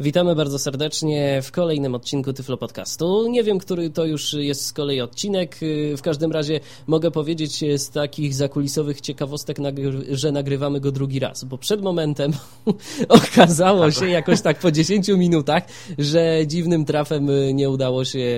[0.00, 3.28] Witamy bardzo serdecznie w kolejnym odcinku Tyflo Podcastu.
[3.28, 5.58] Nie wiem, który to już jest z kolei odcinek.
[5.96, 9.56] W każdym razie mogę powiedzieć z takich zakulisowych ciekawostek,
[10.10, 12.32] że nagrywamy go drugi raz, bo przed momentem
[13.08, 15.62] okazało się jakoś tak po 10 minutach,
[15.98, 18.28] że dziwnym trafem nie udało się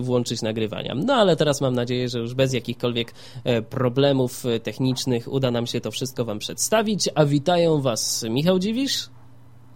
[0.00, 0.94] włączyć nagrywania.
[0.94, 3.14] No ale teraz mam nadzieję, że już bez jakichkolwiek
[3.44, 7.08] e, problemów technicznych uda nam się to wszystko Wam przedstawić.
[7.14, 9.15] A witają Was Michał Dziwisz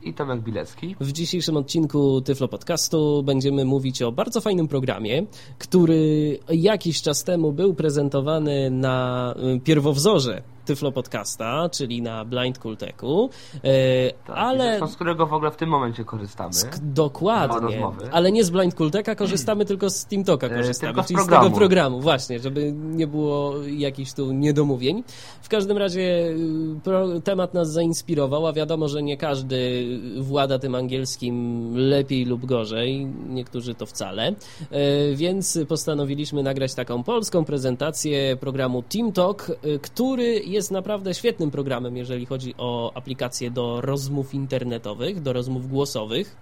[0.03, 0.97] i Tomek Bilecki.
[1.01, 5.27] W dzisiejszym odcinku Tyflo Podcastu będziemy mówić o bardzo fajnym programie,
[5.59, 13.31] który jakiś czas temu był prezentowany na y, pierwowzorze Tyflo Podcasta, czyli na Blind Kulteku,
[13.65, 14.89] e, tak, ale...
[14.89, 16.53] Z którego w ogóle w tym momencie korzystamy.
[17.79, 21.23] dokładnie, ale nie z Blind Kulteka korzystamy, tylko z TeamToka e, korzystamy, tylko czyli z,
[21.23, 25.05] z tego programu, właśnie, żeby nie było jakichś tu niedomówień.
[25.43, 26.35] W każdym razie
[27.17, 29.87] y, temat nas zainspirował, a wiadomo, że nie każdy
[30.21, 34.35] włada tym angielskim lepiej lub gorzej, niektórzy to wcale, e,
[35.15, 39.47] więc postanowiliśmy nagrać taką polską prezentację programu TeamTalk,
[39.83, 46.37] który jest naprawdę świetnym programem, jeżeli chodzi o aplikacje do rozmów internetowych, do rozmów głosowych.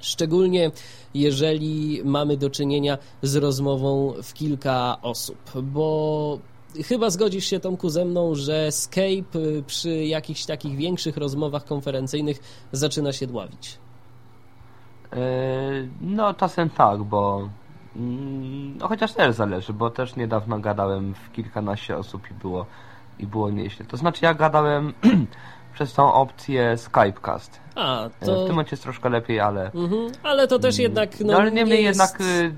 [0.00, 0.70] Szczególnie
[1.14, 6.38] jeżeli mamy do czynienia z rozmową w kilka osób, bo
[6.84, 12.38] chyba zgodzisz się, Tomku, ze mną, że Skype przy jakichś takich większych rozmowach konferencyjnych
[12.72, 13.78] zaczyna się dławić.
[15.12, 15.18] E,
[16.00, 17.48] no, czasem tak, bo
[17.96, 22.66] mm, no, chociaż też zależy, bo też niedawno gadałem w kilkanaście osób i było
[23.18, 23.86] i było nieźle.
[23.86, 24.92] To znaczy ja gadałem
[25.74, 27.60] przez tą opcję Skypecast.
[27.74, 28.34] A, to...
[28.34, 29.70] W tym momencie jest troszkę lepiej, ale...
[29.72, 30.82] Mhm, ale to też mm.
[30.82, 31.20] jednak...
[31.20, 32.20] No, no ale niemniej nie jednak...
[32.20, 32.54] Y,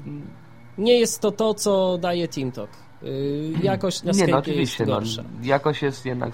[0.79, 2.71] nie jest to to, co daje TeamTalk.
[3.03, 5.23] Y, jakość na Skype nie, no, oczywiście, jest no, gorsza.
[5.23, 6.33] No, jakość jest jednak...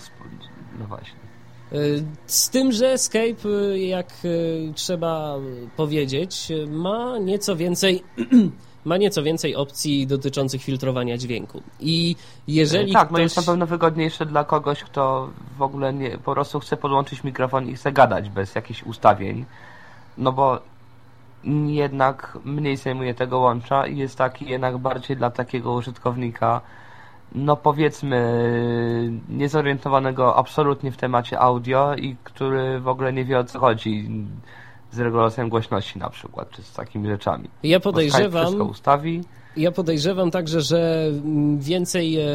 [0.78, 1.18] No właśnie.
[1.72, 4.12] Y, z tym, że Skype, jak
[4.74, 5.36] trzeba
[5.76, 8.02] powiedzieć, ma nieco więcej
[8.84, 11.62] ma nieco więcej opcji dotyczących filtrowania dźwięku.
[11.80, 12.16] I
[12.48, 13.12] jeżeli Tak, ktoś...
[13.12, 17.24] no jest na pewno wygodniejsze dla kogoś, kto w ogóle nie, po prostu chce podłączyć
[17.24, 19.44] mikrofon i chce gadać bez jakichś ustawień.
[20.18, 20.58] No bo
[21.66, 26.60] jednak mniej zajmuje tego łącza i jest taki jednak bardziej dla takiego użytkownika
[27.34, 28.40] no powiedzmy
[29.28, 34.10] niezorientowanego absolutnie w temacie audio i który w ogóle nie wie o co chodzi
[34.94, 37.48] z regulacją głośności na przykład, czy z takimi rzeczami.
[37.62, 38.44] Ja podejrzewam...
[38.44, 39.24] Wszystko ustawi.
[39.56, 41.10] Ja podejrzewam także, że
[41.58, 42.26] więcej e,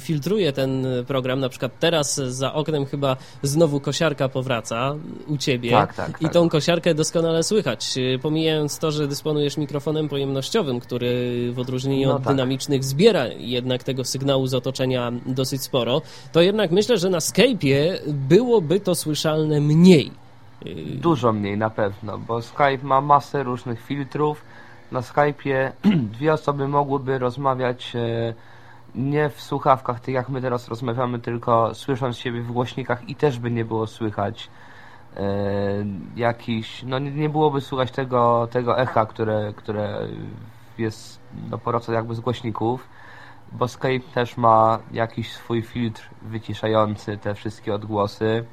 [0.00, 1.40] filtruje ten program.
[1.40, 4.94] Na przykład teraz za oknem chyba znowu kosiarka powraca
[5.26, 5.70] u ciebie.
[5.70, 6.32] Tak, tak, I tak.
[6.32, 7.94] tą kosiarkę doskonale słychać.
[8.22, 12.32] Pomijając to, że dysponujesz mikrofonem pojemnościowym, który w odróżnieniu no od tak.
[12.32, 16.02] dynamicznych zbiera jednak tego sygnału z otoczenia dosyć sporo,
[16.32, 20.21] to jednak myślę, że na Skype'ie byłoby to słyszalne mniej.
[20.94, 24.44] Dużo mniej na pewno, bo Skype ma masę różnych filtrów.
[24.92, 25.72] Na Skype'ie
[26.14, 28.34] dwie osoby mogłyby rozmawiać e,
[28.94, 33.38] nie w słuchawkach, tak jak my teraz rozmawiamy, tylko słysząc siebie w głośnikach i też
[33.38, 34.50] by nie było słychać
[35.16, 35.22] e,
[36.16, 40.08] jakiś, no nie, byłoby słychać tego, tego echa, które, które
[40.78, 41.20] jest
[41.50, 42.88] no, po jakby z głośników,
[43.52, 48.44] bo Skype też ma jakiś swój filtr wyciszający te wszystkie odgłosy.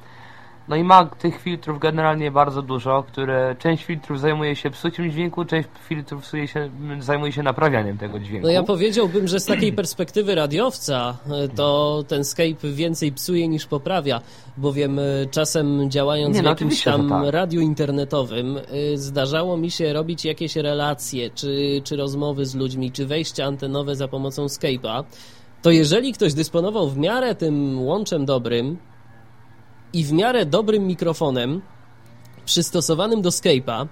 [0.70, 5.44] No i ma tych filtrów generalnie bardzo dużo, które część filtrów zajmuje się psuciem dźwięku,
[5.44, 6.70] część filtrów się,
[7.00, 8.46] zajmuje się naprawianiem tego dźwięku.
[8.46, 13.66] No ja powiedziałbym, że z takiej perspektywy radiowca e, to ten Skype więcej psuje niż
[13.66, 14.20] poprawia,
[14.56, 17.24] bowiem e, czasem działając Nie, no, w jakimś tam tak.
[17.30, 18.62] radiu internetowym e,
[18.96, 24.08] zdarzało mi się robić jakieś relacje, czy, czy rozmowy z ludźmi, czy wejścia antenowe za
[24.08, 25.04] pomocą Skype'a,
[25.62, 28.76] to jeżeli ktoś dysponował w miarę tym łączem dobrym,
[29.92, 31.62] i w miarę dobrym mikrofonem,
[32.44, 33.86] przystosowanym do Skype'a,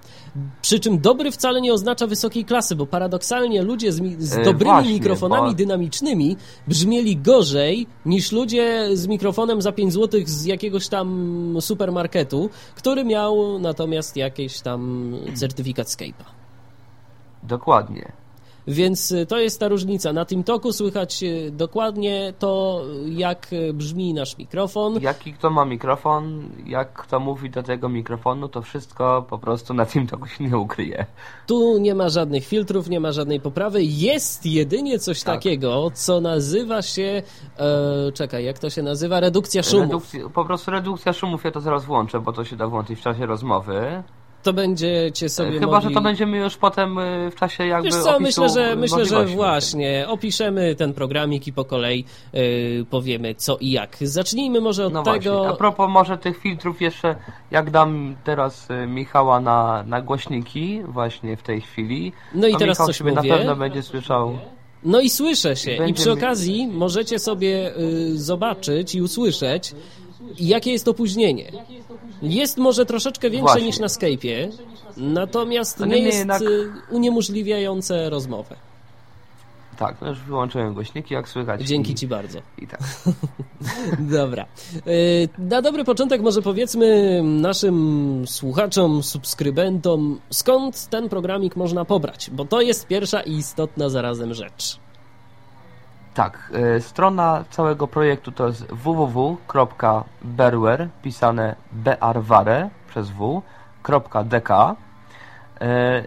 [0.61, 4.71] przy czym dobry wcale nie oznacza wysokiej klasy, bo paradoksalnie ludzie z, z e, dobrymi
[4.73, 5.55] właśnie, mikrofonami bo...
[5.55, 13.05] dynamicznymi brzmieli gorzej niż ludzie z mikrofonem za 5 zł z jakiegoś tam supermarketu, który
[13.05, 16.25] miał natomiast jakiś tam certyfikat Skype'a.
[17.43, 18.11] Dokładnie.
[18.67, 20.13] Więc y, to jest ta różnica.
[20.13, 25.01] Na tym toku słychać y, dokładnie to, jak y, brzmi nasz mikrofon.
[25.01, 29.85] Jaki kto ma mikrofon, jak kto mówi do tego mikrofonu, to wszystko po prostu na
[29.85, 31.05] tym toku się nie ukryje.
[31.47, 33.83] Tu nie ma żadnych filtrów, nie ma żadnej poprawy.
[33.83, 35.35] Jest jedynie coś tak.
[35.35, 37.21] takiego, co nazywa się.
[37.57, 39.19] E, czekaj, jak to się nazywa?
[39.19, 39.83] Redukcja szumów.
[39.83, 43.01] Redukcja, po prostu redukcja szumów, ja to zaraz włączę, bo to się da włączyć w
[43.01, 44.03] czasie rozmowy.
[44.43, 45.89] To będziecie sobie Chyba, mogli...
[45.89, 49.05] że to będziemy już potem y, w czasie jakby Wiesz co, opisu myślę, że, myślę,
[49.05, 53.97] że właśnie opiszemy ten programik i po kolei yy, powiemy co i jak.
[54.01, 55.31] Zacznijmy może od No tego...
[55.31, 57.15] właśnie, a propos może tych filtrów jeszcze,
[57.51, 62.75] jak dam teraz y, Michała na, na głośniki właśnie w tej chwili, No i teraz
[62.77, 63.29] Michał coś sobie mówię.
[63.29, 64.37] na pewno będzie słyszał
[64.83, 65.87] No i słyszę się.
[65.87, 69.75] I przy okazji możecie sobie y, zobaczyć i usłyszeć,
[70.39, 71.51] jakie jest opóźnienie.
[72.21, 73.65] Jest może troszeczkę większe Właśnie.
[73.67, 74.51] niż na Skype'ie,
[74.97, 78.55] natomiast nie jest jednak- y, uniemożliwiające rozmowę.
[79.77, 81.61] Tak, no już wyłączyłem głośniki, jak słychać.
[81.61, 82.39] Dzięki i, Ci bardzo.
[82.57, 82.79] I tak.
[83.99, 84.45] Dobra.
[84.87, 92.45] Y, Na dobry początek może powiedzmy naszym słuchaczom, subskrybentom, skąd ten programik można pobrać, bo
[92.45, 94.79] to jest pierwsza i istotna zarazem rzecz.
[96.13, 100.07] Tak, y, strona całego projektu to jest www.berware,
[101.03, 103.41] pisane bearware przez w,
[104.25, 104.75] .dk.
[105.61, 105.65] Y,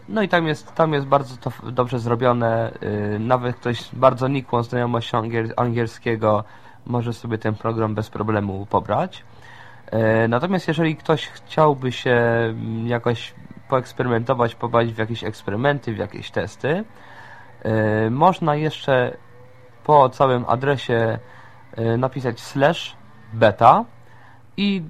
[0.08, 2.72] No i tam jest, tam jest bardzo to dobrze zrobione.
[3.18, 6.44] Nawet ktoś bardzo nikłą znajomością angiel- angielskiego
[6.86, 9.24] może sobie ten program bez problemu pobrać.
[10.28, 13.34] Natomiast jeżeli ktoś chciałby się mm, jakoś
[13.68, 16.84] poeksperymentować, pobawić w jakieś eksperymenty, w jakieś testy,
[18.10, 19.16] można jeszcze
[19.84, 21.18] po całym adresie
[21.78, 22.96] y, napisać slash
[23.32, 23.84] beta
[24.56, 24.82] i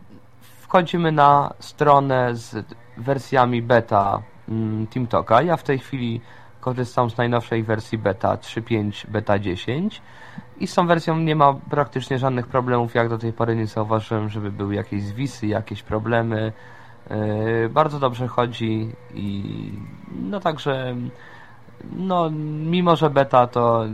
[0.61, 2.67] wchodzimy na stronę z
[2.97, 5.43] wersjami beta mm, TeamTalka.
[5.43, 6.21] Ja w tej chwili
[6.61, 10.03] korzystam z najnowszej wersji beta 3.5 beta 10
[10.61, 12.95] i z tą wersją nie ma praktycznie żadnych problemów.
[12.95, 16.53] Jak do tej pory nie zauważyłem, żeby były jakieś zwisy, jakieś problemy.
[17.11, 19.73] Yy, bardzo dobrze chodzi i
[20.12, 20.97] no także
[21.96, 22.31] no,
[22.70, 23.84] mimo że beta, to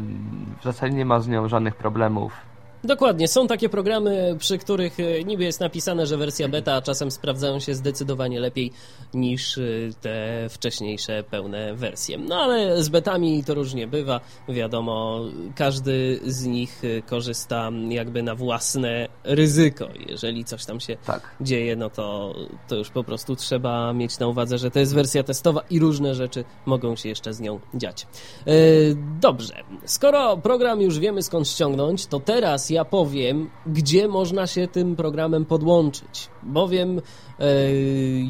[0.61, 2.48] w zasadzie nie ma z nią żadnych problemów.
[2.85, 7.61] Dokładnie, są takie programy, przy których e, niby jest napisane, że wersja beta, czasem sprawdzają
[7.61, 8.73] się zdecydowanie lepiej
[9.15, 9.63] niż e,
[10.01, 12.19] te wcześniejsze pełne wersje.
[12.19, 15.21] No ale z betami to różnie bywa, wiadomo,
[15.55, 19.89] każdy z nich e, korzysta jakby na własne ryzyko.
[20.09, 21.37] Jeżeli coś tam się Tak.
[21.41, 22.35] dzieje, no to,
[22.69, 26.15] to już po prostu trzeba mieć na uwadze, że to jest wersja testowa i różne
[26.15, 28.07] rzeczy mogą się jeszcze z nią dziać.
[29.21, 29.55] Dobrze,
[29.85, 35.45] skoro program już wiemy skąd ściągnąć, to teraz ja powiem, gdzie można się tym programem
[35.45, 36.29] podłączyć.
[36.43, 37.03] Bowiem e,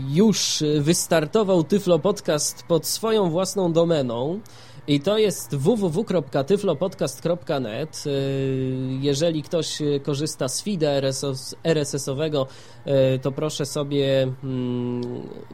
[0.08, 4.40] już wystartował Tyflo Podcast pod swoją własną domeną.
[4.88, 8.04] I to jest www.tyflopodcast.net.
[8.06, 12.46] Y, Jeżeli ktoś y, korzysta z feeda RSS RSS-owego,
[12.86, 15.02] y, to proszę sobie mm,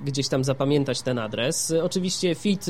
[0.05, 1.75] gdzieś tam zapamiętać ten adres.
[1.83, 2.65] Oczywiście feed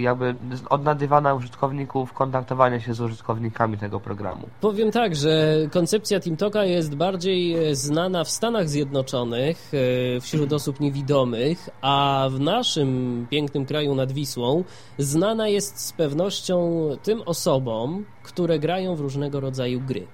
[0.01, 4.47] jakby z- odnajdywana użytkowników, kontaktowania się z użytkownikami tego programu.
[4.61, 9.71] Powiem tak, że koncepcja TeamTalka jest bardziej e, znana w Stanach Zjednoczonych
[10.17, 14.63] e, wśród osób niewidomych, a w naszym pięknym kraju nad Wisłą
[14.97, 20.07] znana jest z pewnością tym osobom, które grają w różnego rodzaju gry.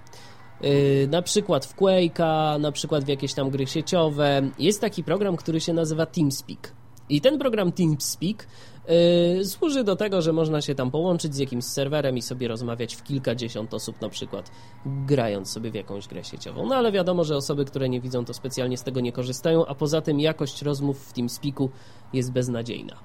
[0.61, 4.41] E, Na przykład w Quake'a, na przykład w jakieś tam gry sieciowe.
[4.59, 6.71] Jest taki program, który się nazywa TeamSpeak.
[7.09, 8.47] I ten program TeamSpeak
[9.37, 12.95] Yy, służy do tego, że można się tam połączyć z jakimś serwerem i sobie rozmawiać
[12.95, 14.51] w kilkadziesiąt osób na przykład,
[14.85, 16.65] grając sobie w jakąś grę sieciową.
[16.65, 19.75] No ale wiadomo, że osoby, które nie widzą, to specjalnie z tego nie korzystają, a
[19.75, 21.69] poza tym jakość rozmów w TeamSpeaku
[22.13, 22.95] jest beznadziejna.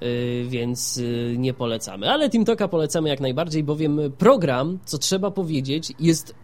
[0.00, 2.10] Yy, więc yy, nie polecamy.
[2.10, 6.34] Ale TeamTalka polecamy jak najbardziej, bowiem program, co trzeba powiedzieć, jest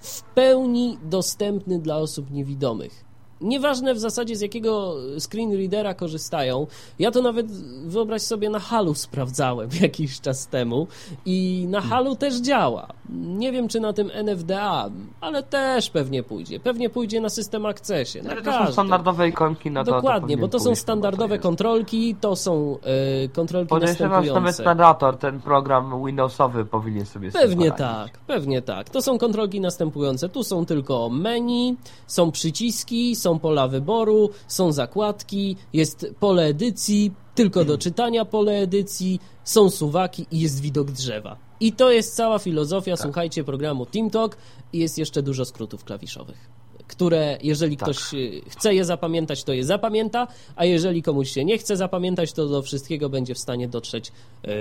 [0.00, 3.09] w pełni dostępny dla osób niewidomych.
[3.40, 6.66] Nieważne w zasadzie z jakiego screen readera korzystają.
[6.98, 7.46] Ja to nawet
[7.86, 10.86] wyobraź sobie na Halu sprawdzałem jakiś czas temu
[11.26, 12.88] i na Halu też działa.
[13.12, 16.60] Nie wiem czy na tym NFDA, ale też pewnie pójdzie.
[16.60, 18.22] Pewnie pójdzie na system Accessie.
[18.22, 19.90] Na ale to są standardowe ikonki na to.
[19.90, 22.78] Dokładnie, bo to są standardowe to kontrolki, to są
[23.22, 24.40] yy, kontrolki Podejrzewam, następujące.
[24.40, 28.90] nawet Predator, ten program Windowsowy powinien sobie Pewnie tak, pewnie tak.
[28.90, 30.28] To są kontrolki następujące.
[30.28, 37.64] Tu są tylko menu, są przyciski, są pola wyboru, są zakładki, jest pole edycji, tylko
[37.64, 41.36] do czytania pole edycji, są suwaki i jest widok drzewa.
[41.60, 43.04] I to jest cała filozofia, tak.
[43.04, 44.36] słuchajcie, programu TeamTalk
[44.72, 46.59] i jest jeszcze dużo skrótów klawiszowych
[46.90, 47.88] które jeżeli tak.
[47.88, 52.32] ktoś y, chce je zapamiętać, to je zapamięta, a jeżeli komuś się nie chce zapamiętać,
[52.32, 54.52] to do wszystkiego będzie w stanie dotrzeć yy,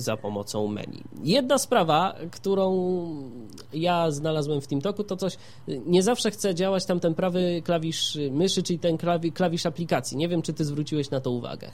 [0.00, 1.02] za pomocą menu.
[1.22, 2.70] Jedna sprawa, którą
[3.72, 5.36] ja znalazłem w TeamTalku, to coś,
[5.86, 8.98] nie zawsze chce działać tam ten prawy klawisz myszy, czyli ten
[9.34, 10.16] klawisz aplikacji.
[10.16, 11.70] Nie wiem, czy ty zwróciłeś na to uwagę.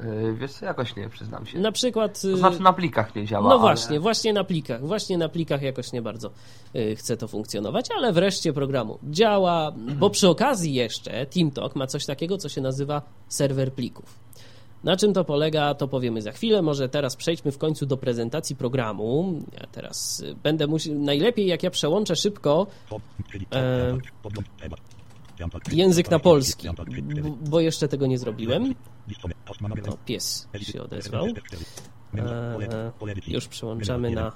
[0.00, 1.58] Yy, wiesz co, jakoś nie, przyznam się.
[1.58, 2.20] Na przykład...
[2.22, 3.44] To znaczy na plikach nie działa.
[3.44, 3.60] No ale...
[3.60, 4.86] właśnie, właśnie na plikach.
[4.86, 6.30] Właśnie na plikach jakoś nie bardzo
[6.74, 12.06] yy, chce to funkcjonować, ale wreszcie programu działa, bo przy okazji jeszcze TeamTalk ma coś
[12.06, 14.18] takiego, co się nazywa serwer plików.
[14.84, 16.62] Na czym to polega, to powiemy za chwilę.
[16.62, 19.40] Może teraz przejdźmy w końcu do prezentacji programu.
[19.60, 20.94] Ja teraz y, będę musiał.
[20.94, 22.66] Najlepiej, jak ja przełączę szybko.
[23.52, 23.98] E,
[25.72, 26.68] język na polski,
[27.50, 28.74] bo jeszcze tego nie zrobiłem.
[29.88, 31.26] O, pies się odezwał.
[32.14, 32.92] E,
[33.26, 34.32] już przełączamy na...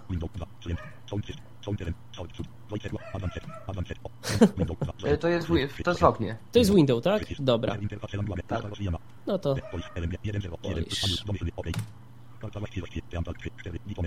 [5.19, 5.49] to jest,
[5.85, 6.39] to jest oknie.
[6.53, 7.23] To jest window, tak?
[7.39, 7.77] Dobra.
[8.49, 8.63] Tak.
[9.27, 9.55] No to...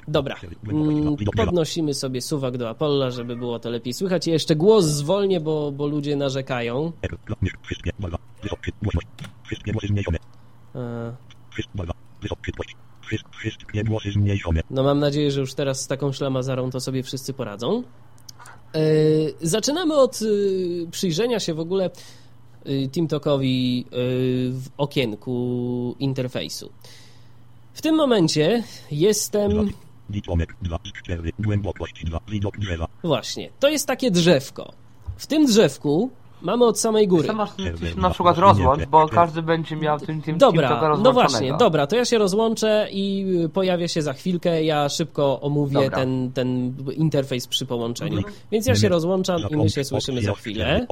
[0.07, 0.35] Dobra,
[0.67, 4.27] mm, podnosimy sobie suwak do Apolla, żeby było to lepiej słychać.
[4.27, 6.91] I jeszcze głos zwolnię, bo, bo ludzie narzekają.
[10.75, 11.15] E.
[14.69, 17.83] No mam nadzieję, że już teraz z taką szlamazarą to sobie wszyscy poradzą.
[18.75, 18.79] E,
[19.41, 21.89] zaczynamy od y, przyjrzenia się w ogóle
[22.67, 23.91] y, TeamTalkowi y,
[24.51, 26.71] w okienku interfejsu.
[27.75, 29.71] W tym momencie jestem...
[33.03, 34.73] Właśnie, to jest takie drzewko.
[35.17, 36.11] W tym drzewku
[36.45, 37.33] mamy od samej góry.
[37.33, 37.49] masz
[37.97, 42.05] na przykład rozłącz, bo każdy będzie miał tym, tym Dobra, no właśnie, dobra, to ja
[42.05, 48.17] się rozłączę i pojawia się za chwilkę, ja szybko omówię ten, ten interfejs przy połączeniu.
[48.17, 48.35] Mhm.
[48.51, 50.85] Więc ja się rozłączam i my się słyszymy za chwilę.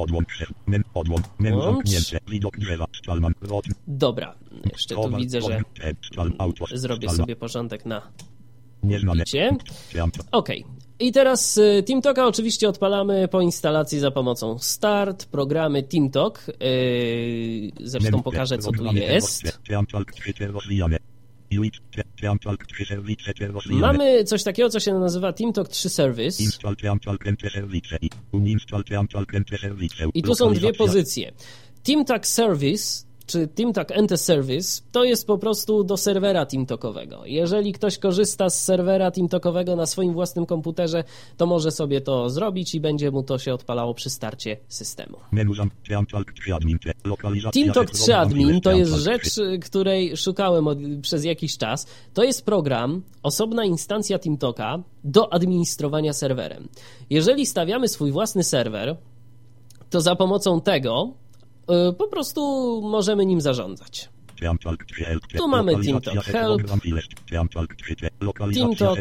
[1.51, 1.89] Łącz.
[3.87, 4.35] Dobra,
[4.71, 5.61] jeszcze tu widzę, że
[6.73, 8.01] zrobię sobie porządek na
[10.31, 10.83] Okej, okay.
[10.99, 16.47] I teraz y, TeamTalka oczywiście odpalamy po instalacji za pomocą Start, programy TeamTalk.
[16.47, 19.43] Yy, zresztą pokażę, co tu jest.
[23.81, 26.43] Mamy coś takiego, co się nazywa TeamTalk 3 Service.
[30.13, 31.31] I tu są dwie pozycje.
[31.83, 37.25] TeamTalk Service czy TeamTalk Enter Service to jest po prostu do serwera TeamTalkowego.
[37.25, 41.03] Jeżeli ktoś korzysta z serwera TeamTalkowego na swoim własnym komputerze,
[41.37, 45.17] to może sobie to zrobić i będzie mu to się odpalało przy starcie systemu.
[47.53, 49.29] TeamTalk 3 Admin to jest rzecz,
[49.65, 51.87] której szukałem od, przez jakiś czas.
[52.13, 56.67] To jest program, osobna instancja TeamTalka do administrowania serwerem.
[57.09, 58.97] Jeżeli stawiamy swój własny serwer,
[59.89, 61.13] to za pomocą tego
[61.97, 62.41] po prostu
[62.81, 64.09] możemy nim zarządzać.
[65.37, 66.61] Tu mamy TeamTalk Help,
[68.53, 68.99] TeamTalk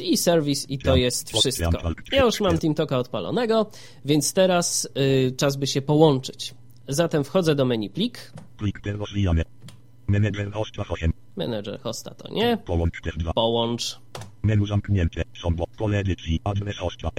[0.00, 1.70] i Service i to jest wszystko.
[2.12, 3.70] Ja już mam TeamTalka odpalonego,
[4.04, 4.88] więc teraz
[5.28, 6.54] y, czas by się połączyć.
[6.88, 8.32] Zatem wchodzę do menu plik.
[10.06, 11.12] Manager hosta 8.
[11.36, 12.56] Manager hosta to nie.
[12.56, 13.32] Połącz też 2.
[13.32, 14.00] Połącz.
[14.42, 15.22] Menu zamknięte.
[15.42, 15.66] Combo.
[15.78, 16.40] Pole edycji.
[16.44, 17.10] Adres hosta.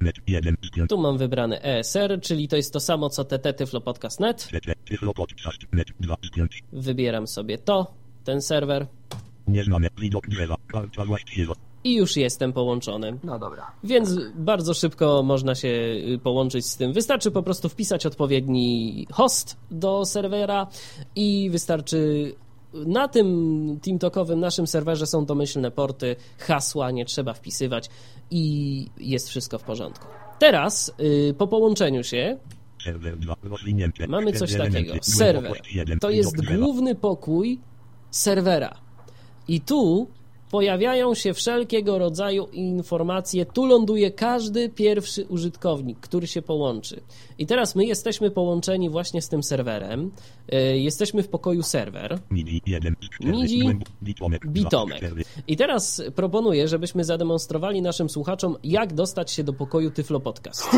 [0.00, 0.56] net 1.
[0.88, 4.48] Tu mam wybrane ESR, czyli to jest to samo co TT Tyflo Podcast Net.
[5.72, 6.16] Net 2.
[6.72, 7.94] Wybieram sobie to,
[8.24, 8.86] ten serwer.
[9.48, 9.88] Nieznane.
[9.98, 10.56] Widok drzewa.
[10.66, 13.18] Karta właściwa i już jestem połączony.
[13.24, 13.72] No dobra.
[13.84, 16.92] Więc bardzo szybko można się y, połączyć z tym.
[16.92, 20.66] Wystarczy po prostu wpisać odpowiedni host do serwera
[21.16, 22.32] i wystarczy
[22.74, 27.90] na tym TeamTalkowym naszym serwerze są domyślne porty, hasła nie trzeba wpisywać
[28.30, 30.06] i jest wszystko w porządku.
[30.38, 32.38] Teraz yy, po połączeniu się
[34.08, 34.94] mamy coś takiego.
[35.02, 35.60] Serwer
[36.00, 37.60] to jest główny pokój
[38.10, 38.74] serwera.
[39.48, 40.08] I tu
[40.52, 43.46] pojawiają się wszelkiego rodzaju informacje.
[43.46, 47.02] Tu ląduje każdy pierwszy użytkownik, który się połączy.
[47.38, 50.10] I teraz my jesteśmy połączeni właśnie z tym serwerem.
[50.48, 52.18] E, jesteśmy w pokoju serwer.
[52.30, 52.62] MIDI,
[54.46, 55.00] bitomek.
[55.46, 60.70] I teraz proponuję, żebyśmy zademonstrowali naszym słuchaczom, jak dostać się do pokoju Tyflo Podcast.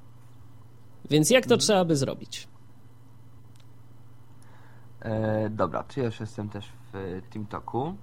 [1.10, 1.60] Więc jak to mhm.
[1.60, 2.48] trzeba by zrobić?
[5.00, 7.94] E, dobra, czy ja już jestem też w TeamTalku.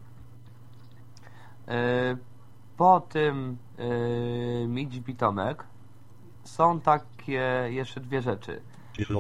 [1.70, 2.18] E,
[2.78, 5.64] po tym e, Midzi Bitomek
[6.44, 8.62] są takie jeszcze dwie rzeczy.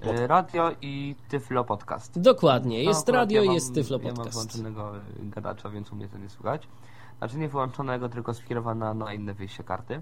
[0.04, 2.22] E, radio i Tyflo Podcast.
[2.22, 4.18] Dokładnie, jest no, radio ja i jest Tyflo Podcast.
[4.18, 6.68] Ja mam włączonego gadacza, więc u mnie to nie słychać.
[7.18, 10.02] Znaczy nie wyłączonego, tylko skierowana na inne wyjście karty.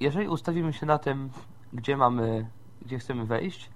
[0.00, 1.30] Jeżeli ustawimy się na tym,
[1.72, 2.50] gdzie mamy,
[2.82, 3.70] gdzie chcemy wejść,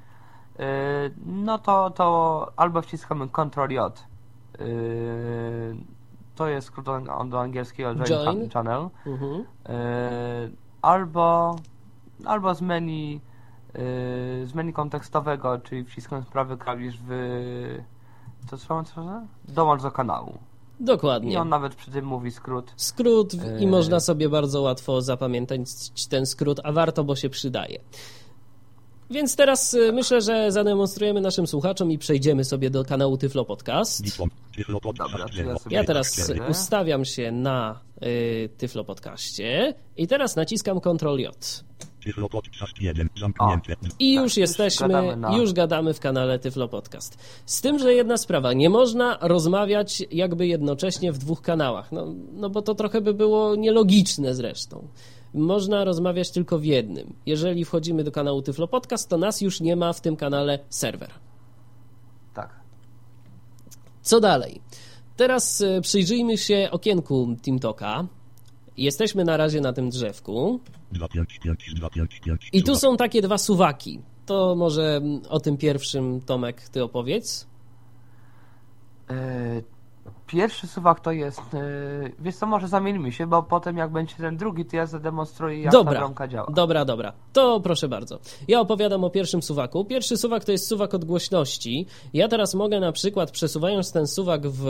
[1.27, 4.07] no to, to albo wciskamy Ctrl J
[6.35, 6.87] to jest skrót
[7.29, 8.51] do angielskiego Join, Join.
[8.51, 8.89] Channel.
[9.07, 9.45] Mhm.
[9.67, 10.51] E,
[10.83, 11.57] albo,
[12.25, 13.21] albo z menu
[13.75, 13.79] e,
[14.47, 17.13] z menu kontekstowego, czyli wciskając prawy klawisz w
[18.51, 20.39] co trzeba, co Dołącz do kanału.
[20.81, 21.33] Dokładnie.
[21.33, 22.73] I on nawet przy tym mówi skrót.
[22.77, 25.61] Skrót i e, można sobie bardzo łatwo zapamiętać
[26.11, 27.79] ten skrót, a warto, bo się przydaje.
[29.13, 34.03] Więc teraz y, myślę, że zademonstrujemy naszym słuchaczom i przejdziemy sobie do kanału Tyflo Podcast.
[34.99, 35.27] Dobra,
[35.71, 41.65] ja teraz ustawiam się na y, Tyflo Podcaście i teraz naciskam Ctrl J.
[43.99, 47.19] I już jesteśmy, już gadamy w kanale Tyflo Podcast.
[47.47, 52.51] Z tym, że jedna sprawa, nie można rozmawiać jakby jednocześnie w dwóch kanałach, no, no
[52.51, 54.89] bo to trochę by było nielogiczne zresztą
[55.35, 57.15] można rozmawiać tylko w jednym.
[57.27, 61.11] Jeżeli wchodzimy do kanału Tyflo Podcast, to nas już nie ma w tym kanale serwer.
[62.35, 62.61] Tak.
[64.03, 64.61] Co dalej?
[65.17, 68.07] Teraz e, przyjrzyjmy się okienku TeamToka.
[68.77, 70.61] Jesteśmy na razie na tym drzewku.
[72.53, 74.01] I tu są takie dwa suwaki.
[74.27, 77.47] To może o tym pierwszym, Tomek, ty opowiedz.
[80.27, 84.37] Pierwszy suwak to jest, yy, wiesz co, może zamieńmy się, bo potem jak będzie ten
[84.37, 86.51] drugi, to ja zademonstruję jak dobra, ta bramka działa.
[86.55, 87.13] Dobra, dobra.
[87.33, 88.19] To proszę bardzo.
[88.49, 89.85] Ja opowiadam o pierwszym suwaku.
[89.85, 91.87] Pierwszy suwak to jest suwak od głośności.
[92.15, 94.65] Ja teraz mogę na przykład przesuwając ten suwak w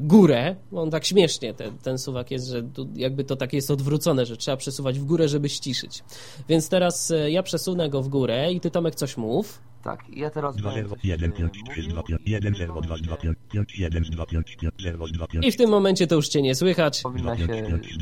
[0.00, 2.62] górę, on tak śmiesznie ten, ten suwak jest, że
[2.94, 6.04] jakby to tak jest odwrócone, że trzeba przesuwać w górę, żeby ściszyć.
[6.48, 9.60] Więc teraz e, ja przesunę go w górę i ty Tomek coś mów.
[9.86, 13.38] Tak, ja teraz 2, 0, 1, 5, 3, 2, 5, 1, 0, 2, 2, 5,
[13.52, 15.46] 5, 1, 2, 5, 5, 0, 2, 5.
[15.46, 17.02] I w tym momencie to już cię nie słychać.
[17.02, 17.46] Powinna się,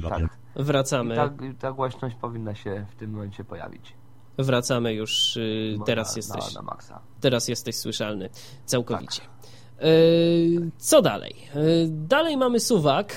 [0.08, 0.38] tak.
[0.56, 1.14] Wracamy.
[1.14, 3.92] Ta, ta głośność powinna się w tym momencie pojawić.
[4.38, 6.54] Wracamy już, y, teraz na, jesteś.
[6.54, 7.00] Na, na maksa.
[7.20, 8.30] Teraz jesteś słyszalny
[8.64, 9.20] całkowicie.
[9.20, 9.86] Tak.
[9.86, 11.34] Y, co dalej?
[11.56, 13.16] Y, dalej mamy suwak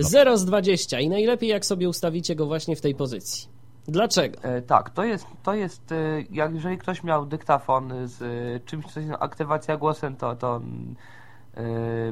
[0.00, 3.53] 0 z 20 i najlepiej jak sobie ustawicie go właśnie w tej pozycji.
[3.88, 4.42] Dlaczego?
[4.42, 5.96] E, tak, to jest, to jest e,
[6.30, 10.60] jak jeżeli ktoś miał dyktafon z e, czymś, co jest aktywacja głosem, to, to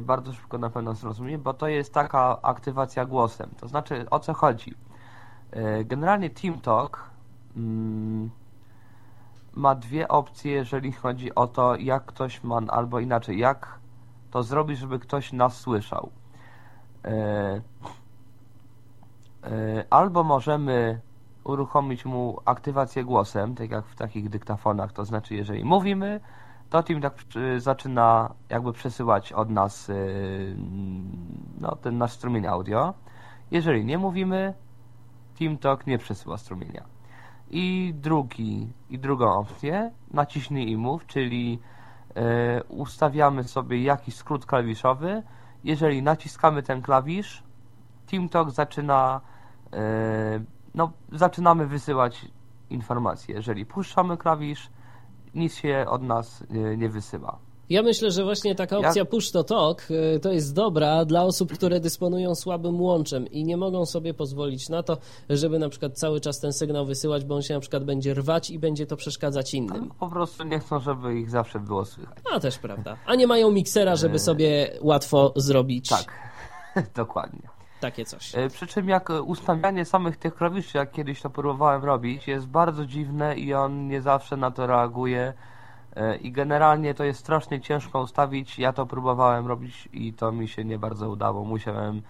[0.01, 3.51] bardzo szybko na pewno zrozumie, bo to jest taka aktywacja głosem.
[3.61, 4.75] To znaczy, o co chodzi?
[5.85, 7.11] Generalnie TeamTalk
[7.57, 8.31] mm,
[9.55, 13.79] ma dwie opcje, jeżeli chodzi o to, jak ktoś ma, albo inaczej, jak
[14.31, 16.11] to zrobić, żeby ktoś nas słyszał.
[19.91, 21.01] Albo możemy
[21.45, 26.21] uruchomić mu aktywację głosem, tak jak w takich dyktafonach, to znaczy jeżeli mówimy,
[26.71, 27.15] to Team tak
[27.59, 30.57] zaczyna jakby przesyłać od nas y,
[31.61, 32.95] no, ten nasz strumień audio.
[33.51, 34.55] Jeżeli nie mówimy,
[35.39, 36.85] TeamTalk nie przesyła strumienia.
[37.51, 41.59] I drugi, i drugą opcję, naciśnij i mów, czyli
[42.11, 45.23] y, ustawiamy sobie jakiś skrót klawiszowy.
[45.65, 47.43] Jeżeli naciskamy ten klawisz,
[48.07, 49.21] TeamTalk zaczyna
[49.75, 49.79] y,
[50.75, 52.27] no, zaczynamy wysyłać
[52.71, 53.35] informacje.
[53.35, 54.71] Jeżeli puszczamy klawisz,
[55.35, 57.39] nic się od nas nie, nie wysyła.
[57.71, 59.05] Ja myślę, że właśnie taka opcja ja...
[59.05, 63.57] push to talk y, to jest dobra dla osób, które dysponują słabym łączem i nie
[63.57, 64.99] mogą sobie pozwolić na to,
[65.31, 68.51] żeby na przykład cały czas ten sygnał wysyłać, bo on się na przykład będzie rwać
[68.51, 69.87] i będzie to przeszkadzać innym.
[69.89, 72.19] No, po prostu nie chcą, żeby ich zawsze było słychać.
[72.33, 72.97] A też prawda.
[73.07, 75.89] A nie mają miksera, żeby e, sobie łatwo zrobić.
[75.89, 76.13] Tak,
[76.95, 77.62] dokładnie.
[77.83, 78.35] Takie coś.
[78.35, 82.87] E, przy czym jak ustawianie samych tych klawiszy, jak kiedyś to próbowałem robić, jest bardzo
[82.87, 85.33] dziwne i on nie zawsze na to reaguje.
[85.97, 88.59] E, I generalnie to jest strasznie ciężko ustawić.
[88.59, 91.45] Ja to próbowałem robić i to mi się nie bardzo udało.
[91.45, 92.03] Musiałem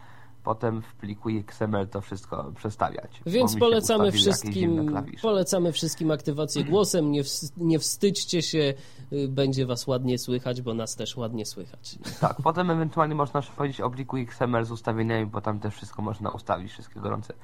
[0.45, 3.21] potem w pliku XML to wszystko przestawiać.
[3.27, 7.11] Więc polecamy wszystkim, polecamy wszystkim aktywację głosem.
[7.11, 8.75] Nie, w, nie wstydźcie się
[9.13, 11.99] y, będzie was ładnie słychać, bo nas też ładnie słychać.
[12.21, 16.31] Tak, potem ewentualnie można powiedzieć o pliku XML z ustawieniami, bo tam też wszystko można
[16.31, 17.35] ustawić, wszystkie gorące,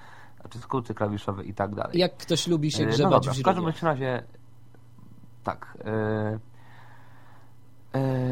[0.41, 1.99] znaczy skróty klawiszowe i tak dalej.
[1.99, 3.55] Jak ktoś lubi się grzebać no dobra, w źródłach.
[3.55, 4.23] W każdym razie
[5.45, 5.79] tak.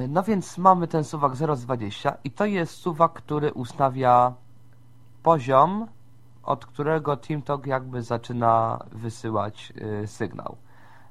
[0.09, 4.35] No więc mamy ten suwak 020 i to jest suwak, który ustawia
[5.27, 5.87] poziom,
[6.43, 10.57] od którego TeamTalk jakby zaczyna wysyłać y, sygnał.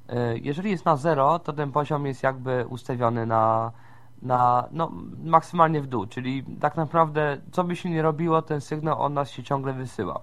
[0.10, 3.71] Y, jeżeli jest na 0, to ten poziom jest jakby ustawiony na,
[4.21, 4.91] na no,
[5.23, 9.30] maksymalnie w dół, czyli tak naprawdę co by się nie robiło, ten sygnał on nas
[9.30, 10.19] się ciągle wysyła.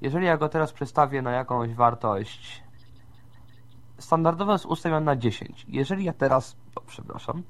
[0.00, 2.62] Jeżeli ja go teraz przestawię na jakąś wartość
[3.98, 5.66] standardowo jest ustawiony na 10.
[5.68, 7.42] Jeżeli ja teraz, o, przepraszam,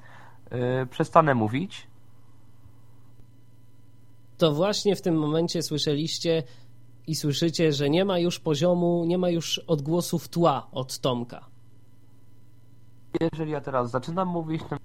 [0.51, 1.90] yy, przestanę mówić,
[4.41, 6.43] to właśnie w tym momencie słyszeliście
[7.07, 11.47] i słyszycie, że nie ma już poziomu, nie ma już odgłosów tła od Tomka.
[13.21, 14.77] Jeżeli ja teraz zaczynam mówić, to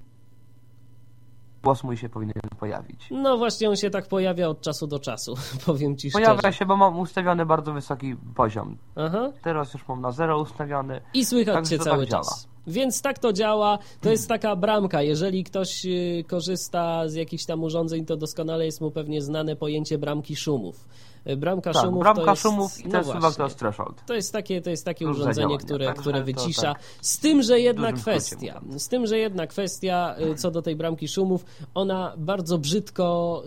[1.64, 3.08] głos mój się powinien pojawić.
[3.12, 6.26] No właśnie on się tak pojawia od czasu do czasu, powiem ci szczerze.
[6.26, 8.78] Pojawia się, bo mam ustawiony bardzo wysoki poziom.
[8.96, 9.32] Aha.
[9.42, 11.02] Teraz już mam na zero ustawiony.
[11.14, 12.44] I słychać tak, cię cały tak czas.
[12.44, 12.55] Działa.
[12.68, 13.80] Więc tak to działa.
[14.02, 15.02] To jest taka bramka.
[15.02, 19.98] Jeżeli ktoś y, korzysta z jakichś tam urządzeń, to doskonale jest mu pewnie znane pojęcie
[19.98, 20.88] bramki szumów.
[21.30, 24.06] Y, bramka tak, szumów bramka to jest, szumów i no też to threshold.
[24.06, 26.74] To jest takie, to jest takie urządzenie, które, które wycisza.
[26.74, 30.76] Tak z tym, że jedna kwestia, z tym, że jedna kwestia y, co do tej
[30.76, 33.44] bramki szumów, ona bardzo brzydko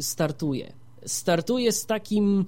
[0.00, 0.72] startuje.
[1.04, 2.44] Startuje z takim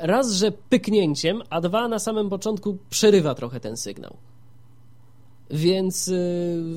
[0.00, 4.16] raz, że pyknięciem, a dwa, na samym początku przerywa trochę ten sygnał.
[5.50, 6.12] Więc y,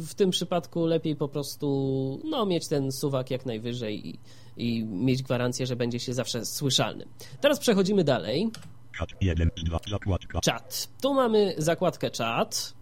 [0.07, 4.19] w tym przypadku lepiej po prostu no, mieć ten suwak jak najwyżej i,
[4.57, 7.05] i mieć gwarancję, że będzie się zawsze słyszalny.
[7.41, 8.51] Teraz przechodzimy dalej.
[8.97, 10.39] Chat 1, 2, zakładka.
[10.41, 10.89] Czat.
[11.01, 12.73] Tu mamy zakładkę czat.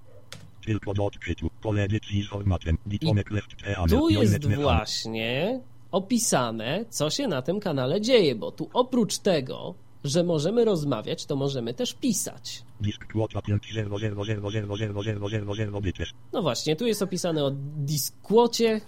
[0.65, 1.50] Tylko do odczytu.
[2.24, 2.78] Z formatem.
[3.89, 10.24] Tu jest właśnie opisane, co się na tym kanale dzieje, bo tu oprócz tego że
[10.24, 12.63] możemy rozmawiać, to możemy też pisać.
[16.34, 18.82] No właśnie, tu jest opisane o Discwocie.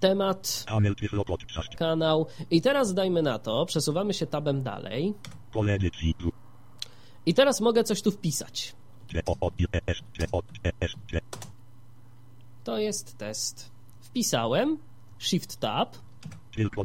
[0.00, 0.64] Temat,
[1.76, 2.26] kanał.
[2.50, 5.14] I teraz dajmy na to, przesuwamy się tabem dalej.
[7.26, 8.74] I teraz mogę coś tu wpisać.
[12.64, 13.70] To jest test.
[14.00, 14.78] Wpisałem.
[15.18, 15.96] Shift Tab.
[16.56, 16.84] Tylko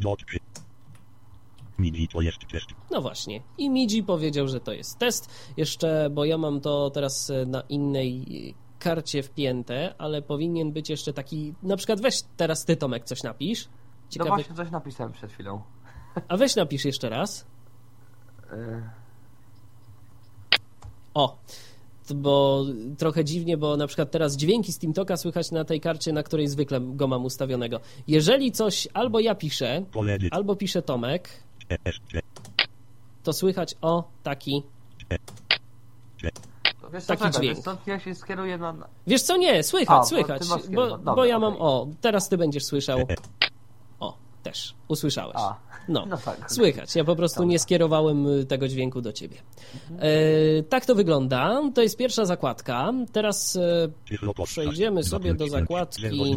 [1.78, 2.66] MIDI to jest test.
[2.90, 3.42] No właśnie.
[3.58, 5.30] I MIDI powiedział, że to jest test.
[5.56, 8.24] Jeszcze, bo ja mam to teraz e, na innej
[8.78, 11.54] karcie wpięte, ale powinien być jeszcze taki.
[11.62, 13.68] Na przykład weź teraz ty, Tomek, coś napisz.
[14.08, 14.30] Ciekawe...
[14.30, 15.62] No właśnie coś napisałem przed chwilą.
[16.28, 17.46] A weź napisz jeszcze raz.
[18.52, 18.90] E.
[21.14, 21.38] O,
[22.14, 22.64] bo
[22.98, 26.48] trochę dziwnie, bo na przykład teraz dźwięki z TeamToka słychać na tej karcie, na której
[26.48, 27.80] zwykle go mam ustawionego.
[28.06, 29.84] Jeżeli coś albo ja piszę,
[30.30, 31.28] albo pisze Tomek,
[33.22, 34.62] to słychać o taki
[36.92, 37.56] Wiesz taki dźwięk.
[37.56, 38.74] Wiesz co, ja się skieruję na...
[39.06, 40.42] Wiesz co, nie, słychać, A, słychać,
[40.74, 41.66] bo, Dobra, bo ja mam, okay.
[41.66, 42.98] o, teraz ty będziesz słyszał,
[44.00, 45.36] o, też, usłyszałeś.
[45.36, 45.56] A,
[45.88, 46.52] no, no tak.
[46.52, 47.50] słychać, ja po prostu Dobra.
[47.50, 49.36] nie skierowałem y, tego dźwięku do ciebie.
[49.90, 50.00] Mhm.
[50.58, 53.88] E, tak to wygląda, to jest pierwsza zakładka, teraz e,
[54.44, 56.36] przejdziemy sobie do zakładki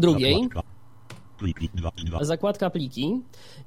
[0.00, 0.48] drugiej.
[1.40, 2.24] Pliki, dwa, dwa.
[2.24, 3.20] Zakładka pliki.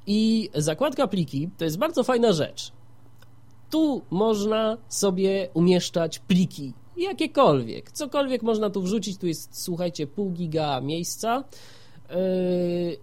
[0.08, 2.72] I zakładka pliki to jest bardzo fajna rzecz.
[3.70, 6.74] Tu można sobie umieszczać pliki.
[6.98, 7.92] Jakiekolwiek.
[7.92, 9.18] Cokolwiek można tu wrzucić.
[9.18, 11.44] Tu jest, słuchajcie, pół giga miejsca.
[12.10, 12.98] Yy,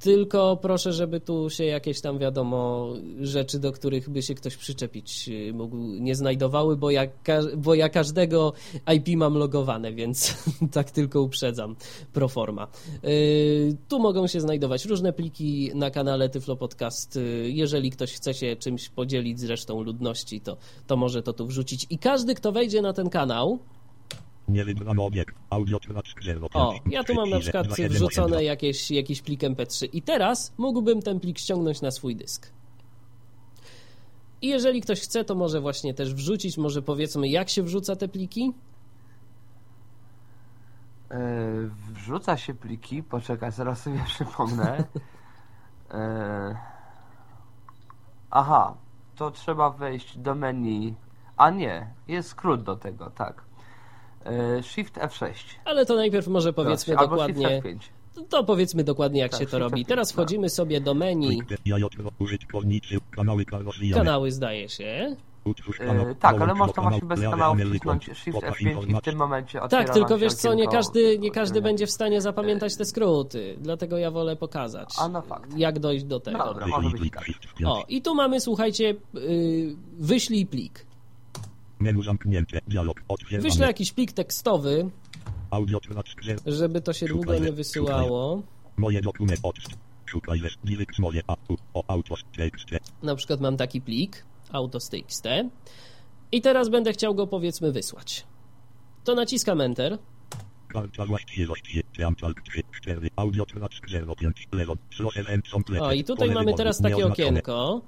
[0.00, 5.28] tylko proszę, żeby tu się jakieś tam, wiadomo, rzeczy, do których by się ktoś przyczepić
[5.28, 7.02] y, mógł, nie znajdowały, bo ja,
[7.56, 8.52] bo ja każdego
[8.96, 10.34] IP mam logowane, więc
[10.72, 11.76] tak tylko uprzedzam
[12.12, 12.68] pro forma.
[13.04, 17.16] Y, tu mogą się znajdować różne pliki na kanale Tyflo Podcast.
[17.16, 20.56] Y, jeżeli ktoś chce się czymś podzielić z resztą ludności, to,
[20.86, 21.86] to może to tu wrzucić.
[21.90, 24.28] I każdy, kto wejdzie na ten kanał, nie wybrano obiekt.
[24.28, 24.37] Audio
[26.54, 31.20] O, ja tu mam na przykład wrzucone jakieś, jakiś plik MP3 i teraz mógłbym ten
[31.20, 32.52] plik ściągnąć na swój dysk.
[34.42, 38.08] I jeżeli ktoś chce, to może właśnie też wrzucić, może powiedzmy, jak się wrzuca te
[38.08, 38.52] pliki?
[41.10, 44.84] Yy, wrzuca się pliki, poczekaj, zaraz sobie przypomnę.
[45.94, 46.56] Yy,
[48.30, 48.74] aha,
[49.16, 50.94] to trzeba wejść do menu.
[51.36, 53.47] A nie, jest skrót do tego, tak.
[54.24, 55.32] E, Shift F6.
[55.64, 57.62] Ale to najpierw może powiedzmy Albo dokładnie.
[58.28, 59.84] To powiedzmy dokładnie, jak tak, się to robi.
[59.84, 61.42] Teraz wchodzimy sobie do menu.
[63.94, 65.16] Kanały zdaje się.
[65.46, 69.90] Yy, tak, ale można właśnie bez kanału wcisnąć Shift F5 i w tym momencie Tak,
[69.90, 74.10] tylko wiesz co, nie każdy, nie każdy będzie w stanie zapamiętać te skróty, dlatego ja
[74.10, 75.56] wolę pokazać, A, no fakt.
[75.56, 76.38] jak dojść do tego.
[76.38, 77.24] No dobra, może być tak.
[77.66, 80.87] O, i tu mamy, słuchajcie, yy, wyślij plik.
[81.80, 83.42] Menu zamknięte, dialog otwieramy.
[83.42, 84.90] Wyślę jakiś plik tekstowy,
[85.50, 85.80] Audio
[86.46, 88.42] żeby to się długo nie wysyłało.
[88.76, 89.42] Moje dokumenty.
[90.06, 92.66] Szukaj direct moje a u o autos tekst.
[93.02, 95.24] Na przykład mam taki plik, autos.txt
[96.32, 98.26] i teraz będę chciał go powiedzmy wysłać.
[99.04, 99.98] To naciskam Enter.
[100.68, 103.74] Karta właściwości, Teamtalk 3, 4, audio track
[104.18, 105.84] 05, lewo, slow event complete.
[105.84, 107.82] O i tutaj mamy teraz takie okienko.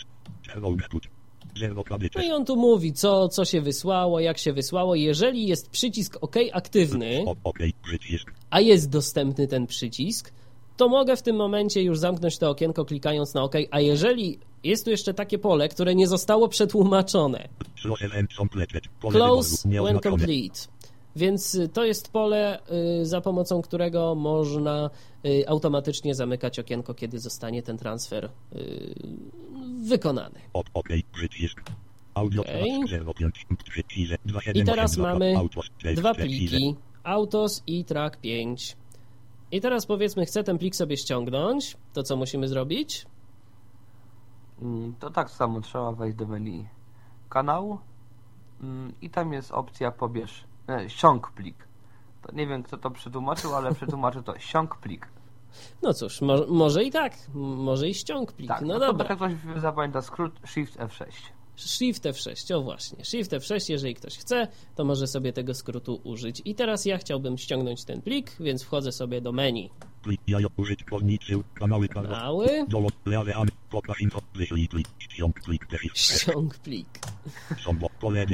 [0.54, 1.08] 0 output.
[1.58, 4.94] 0 No i on tu mówi, co, co się wysłało, jak się wysłało.
[4.94, 7.24] Jeżeli jest przycisk OK aktywny,
[8.50, 10.32] a jest dostępny ten przycisk,
[10.76, 14.84] to mogę w tym momencie już zamknąć to okienko klikając na OK, a jeżeli jest
[14.84, 17.48] tu jeszcze takie pole, które nie zostało przetłumaczone.
[19.10, 20.75] Close when complete.
[21.16, 22.60] Więc y, to jest pole,
[23.00, 24.90] y, za pomocą którego można
[25.26, 28.30] y, automatycznie zamykać okienko, kiedy zostanie ten transfer
[29.88, 30.40] wykonany.
[30.52, 31.60] O- OK, przycisk.
[32.14, 32.80] Audio Okej.
[32.88, 35.34] track 05, przycisk, 27, I teraz 8, mamy
[35.94, 38.76] dwa pliki, Autos i Track 5.
[39.52, 41.76] I teraz powiedzmy, chcę ten plik sobie ściągnąć.
[41.92, 43.06] To co musimy zrobić?
[44.62, 46.66] Mm, To tak samo trzeba wejść do menu
[47.28, 47.78] kanału
[48.62, 51.56] mm, i tam jest opcja pobierz, e, ściąg plik.
[52.22, 55.08] To nie wiem kto to przetłumaczył, ale przetłumaczył to ściąg plik.
[55.82, 58.48] No cóż, mo może i tak, może i ściąg plik.
[58.48, 59.06] Tak, no to dobra.
[59.08, 61.06] jak ktoś zapamięta skrót Shift F6.
[61.56, 63.04] Shift F6, o właśnie.
[63.04, 66.42] Shift F6, jeżeli ktoś chce, to może sobie tego skrótu użyć.
[66.44, 69.70] I teraz ja chciałbym ściągnąć ten plik, więc wchodzę sobie do menu.
[71.88, 72.66] Kanały,
[75.98, 76.88] ściąg plik,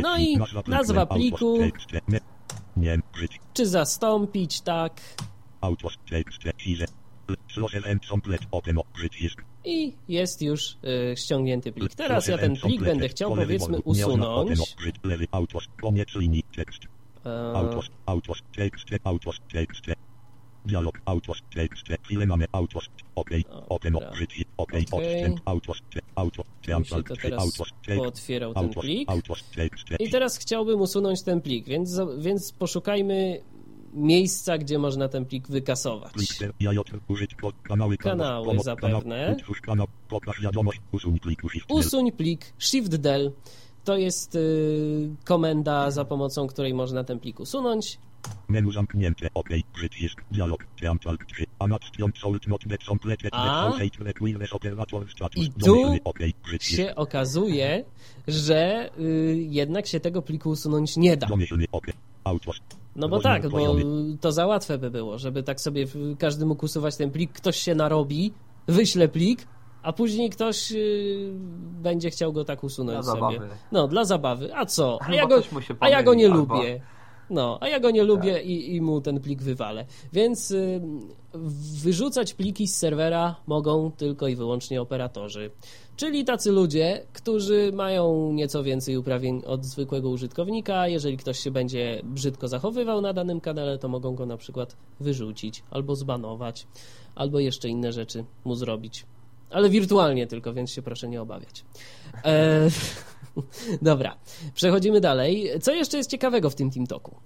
[0.02, 1.58] No i nazwa pliku.
[3.54, 5.00] Czy zastąpić, tak.
[9.64, 10.76] I jest już
[11.12, 11.94] y, ściągnięty plik.
[11.94, 14.48] Teraz ja ten plik będę chciał powiedzmy usunąć.
[15.04, 15.26] Lewy
[17.56, 17.84] autos.
[20.64, 23.30] Dialog, autos, tekst, chwilę mamy autos, ok,
[23.92, 24.10] Dobra.
[24.10, 25.40] przycisk, ok, odstęp,
[27.08, 29.08] to teraz autos, tekst, pootwierał ten plik.
[29.98, 33.40] I teraz chciałbym usunąć ten plik, więc, więc poszukajmy
[33.94, 36.12] miejsca, gdzie można ten plik wykasować.
[37.62, 39.36] Kanały, Kanały zapewne.
[41.68, 43.32] Usuń plik Shift Del.
[43.84, 47.98] To jest y, komenda, za pomocą której można ten plik usunąć.
[48.48, 53.32] Menu zamknięte, ok, przycisk, dialog, Teamtalk 3, Anation Salt Not Be Completed?
[53.32, 57.84] Website Requires Operator Status, I tu domyślny, ok, przycisk, Się okazuje,
[58.28, 61.26] że y, jednak się tego pliku usunąć nie da.
[61.26, 61.86] domyślny, ok,
[62.24, 62.56] autos,
[62.96, 63.76] No bo tak, bo
[64.20, 67.56] to za łatwe by było, żeby tak sobie w- każdy mógł usuwać ten plik, ktoś
[67.56, 68.32] się narobi,
[68.68, 69.46] wyśle plik,
[69.82, 71.30] a później ktoś y,
[71.82, 73.20] będzie chciał go tak usunąć Dla sobie.
[73.38, 73.48] zabawy.
[73.72, 74.54] No, dla zabawy.
[74.54, 74.98] A co?
[75.02, 76.80] A ja go, coś mu się a ja go nie albo- lubię.
[77.32, 79.86] No, a ja go nie lubię i, i mu ten plik wywalę.
[80.12, 80.80] Więc y,
[81.82, 85.50] wyrzucać pliki z serwera mogą tylko i wyłącznie operatorzy.
[85.96, 90.88] Czyli tacy ludzie, którzy mają nieco więcej uprawnień od zwykłego użytkownika.
[90.88, 95.62] Jeżeli ktoś się będzie brzydko zachowywał na danym kanale, to mogą go na przykład wyrzucić
[95.70, 96.66] albo zbanować,
[97.14, 99.06] albo jeszcze inne rzeczy mu zrobić.
[99.50, 101.64] Ale wirtualnie tylko, więc się proszę nie obawiać.
[102.24, 102.68] E,
[103.82, 104.16] dobra,
[104.54, 105.50] przechodzimy dalej.
[105.60, 107.16] Co jeszcze jest ciekawego w tym TeamTalku?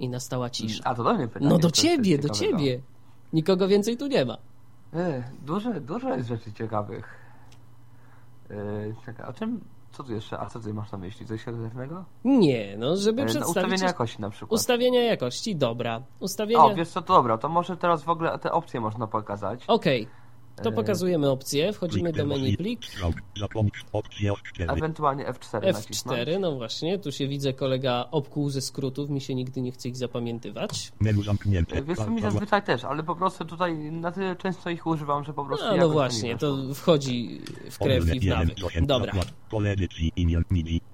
[0.00, 0.84] I nastała cisza.
[0.84, 1.50] A to do mnie pytanie.
[1.50, 2.58] No do ciebie, do ciekawego?
[2.58, 2.80] ciebie.
[3.32, 4.36] Nikogo więcej tu nie ma.
[4.94, 7.18] E, dużo, dużo jest rzeczy ciekawych.
[8.50, 8.54] E,
[9.06, 9.60] czekaj, a czym,
[9.92, 11.26] co tu jeszcze, a co ty masz na myśli?
[11.26, 12.04] Coś charakternego?
[12.24, 13.56] Nie, no żeby E, no, przedstawić...
[13.56, 14.60] ustawienia jakości na przykład.
[14.60, 16.02] Ustawienia jakości, dobra.
[16.20, 16.64] Ustawienia...
[16.64, 19.64] O, wiesz co, to dobra, to może teraz w ogóle te opcje można pokazać.
[19.66, 20.08] Okej,
[20.62, 26.20] to pokazujemy opcję, wchodzimy do menu plik, strzał, zapomnij, opcję F4, Ewentualnie F4 nacisnąć.
[26.20, 29.88] F4, no właśnie, tu się widzę kolega obkłuł ze skrótów, mi się nigdy nie chce
[29.88, 30.92] ich zapamiętywać.
[31.00, 34.86] menu zamknięte, Wiesz co, mi zazwyczaj też, ale po prostu tutaj na tyle często ich
[34.86, 37.40] używam, że po prostu No, no właśnie, to wchodzi
[37.70, 38.58] w krew i w nawyk.
[38.86, 39.12] Dobra,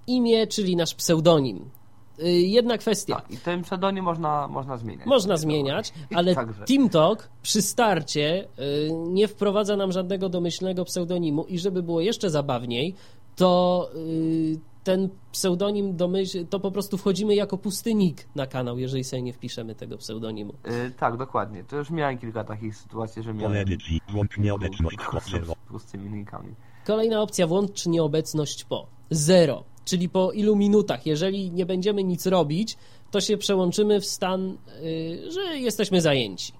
[0.07, 1.71] imię, czyli nasz pseudonim.
[2.19, 3.15] Y, Jedna kwestia.
[3.15, 5.07] Tak, i ten pseudonim można, można zmieniać.
[5.07, 6.65] Można zmieniać, ale Także.
[6.65, 12.95] TeamTalk przy starcie y, nie wprowadza nam żadnego domyślnego pseudonimu i żeby było jeszcze zabawniej,
[13.37, 19.05] to y, ten pseudonim domyśl, to po prostu wchodzimy jako pusty nick na kanał, jeżeli
[19.05, 20.55] sobie nie wpiszemy tego pseudonimu.
[20.65, 21.65] Yy, tak, dokładnie.
[21.65, 23.67] To już miałem kilka takich sytuacji, że miałem
[24.09, 24.99] włącz nieobecność
[25.67, 26.55] z pustymi linkami.
[26.87, 28.87] Kolejna opcja, włącz nieobecność po.
[29.11, 31.07] Zero, czyli po ilu minutach.
[31.07, 32.77] Jeżeli nie będziemy nic robić,
[33.11, 36.53] to się przełączymy w stan, yy, że jesteśmy zajęci.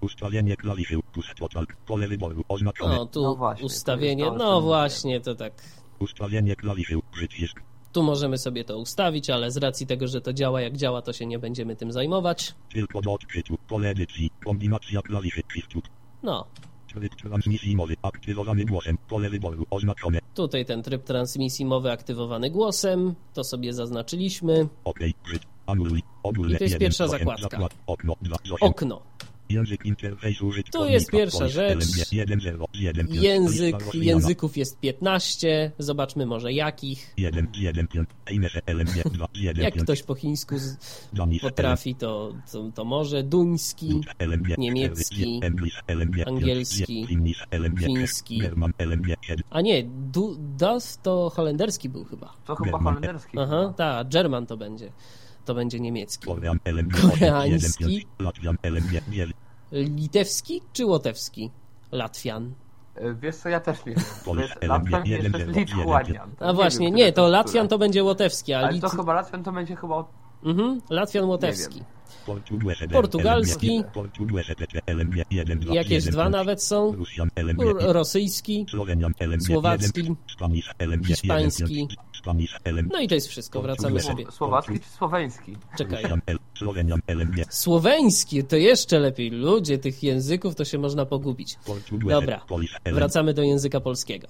[0.00, 0.98] Ustalenie klawiszy,
[1.86, 2.96] pole wyboru, oznaczone.
[2.96, 5.52] No, tu no właśnie, ustawienie, to no właśnie, to tak.
[5.98, 7.60] Ustalenie klawiszy, przycisk.
[7.92, 11.12] Tu możemy sobie to ustawić, ale z racji tego, że to działa jak działa, to
[11.12, 12.54] się nie będziemy tym zajmować.
[12.72, 15.86] Tylko do odczytu, pole edycji, kombinacja klawiszy, przycisk.
[16.22, 16.46] No.
[16.98, 20.18] Tryb transmisji mowy aktywowany głosem, pole wyboru oznaczone.
[20.34, 24.68] Tutaj ten tryb transmisji mowy aktywowany głosem, to sobie zaznaczyliśmy.
[24.84, 24.98] OK,
[25.66, 26.02] anuluj,
[26.48, 27.68] I to jest pierwsza zakładka.
[28.60, 29.02] Okno.
[29.48, 31.84] Język interfejsu Tu jest pierwsza rzecz.
[33.10, 35.72] Język języków jest 15.
[35.78, 37.14] Zobaczmy może jakich.
[39.56, 40.54] Jak ktoś po chińsku
[41.40, 43.22] potrafi, to, to, to może.
[43.22, 44.00] Duński,
[44.58, 45.40] niemiecki,
[46.26, 47.06] angielski,
[47.86, 48.42] fiński.
[49.50, 52.34] A nie, du, das to holenderski był chyba.
[52.44, 53.38] To chyba holenderski.
[53.38, 54.92] Aha, tak, German to będzie
[55.48, 56.26] to będzie niemiecki.
[57.02, 58.06] Koreański.
[59.72, 61.50] Litewski czy łotewski?
[61.92, 62.54] Latwian.
[62.94, 64.04] E, wiesz co, ja też nie wiem.
[64.68, 65.22] Latwian jest
[65.56, 66.30] Lithuanian.
[66.40, 68.54] A właśnie, nie, to Latwian to będzie łotewski.
[68.54, 70.04] A Ale to chyba Latwian to będzie chyba...
[70.44, 71.82] Mhm, Latwian łotewski.
[72.92, 73.82] Portugalski.
[75.72, 76.94] Jakieś dwa nawet są.
[77.78, 78.66] Rosyjski,
[79.46, 80.02] słowacki,
[81.06, 81.88] hiszpański.
[82.92, 84.24] No i to jest wszystko, wracamy sobie.
[84.30, 85.56] Słowacki czy słoweński?
[85.78, 86.04] Czekaj.
[87.50, 89.30] Słoweński, to jeszcze lepiej.
[89.30, 91.56] Ludzie, tych języków to się można pogubić.
[91.92, 92.40] Dobra,
[92.84, 94.28] wracamy do języka polskiego.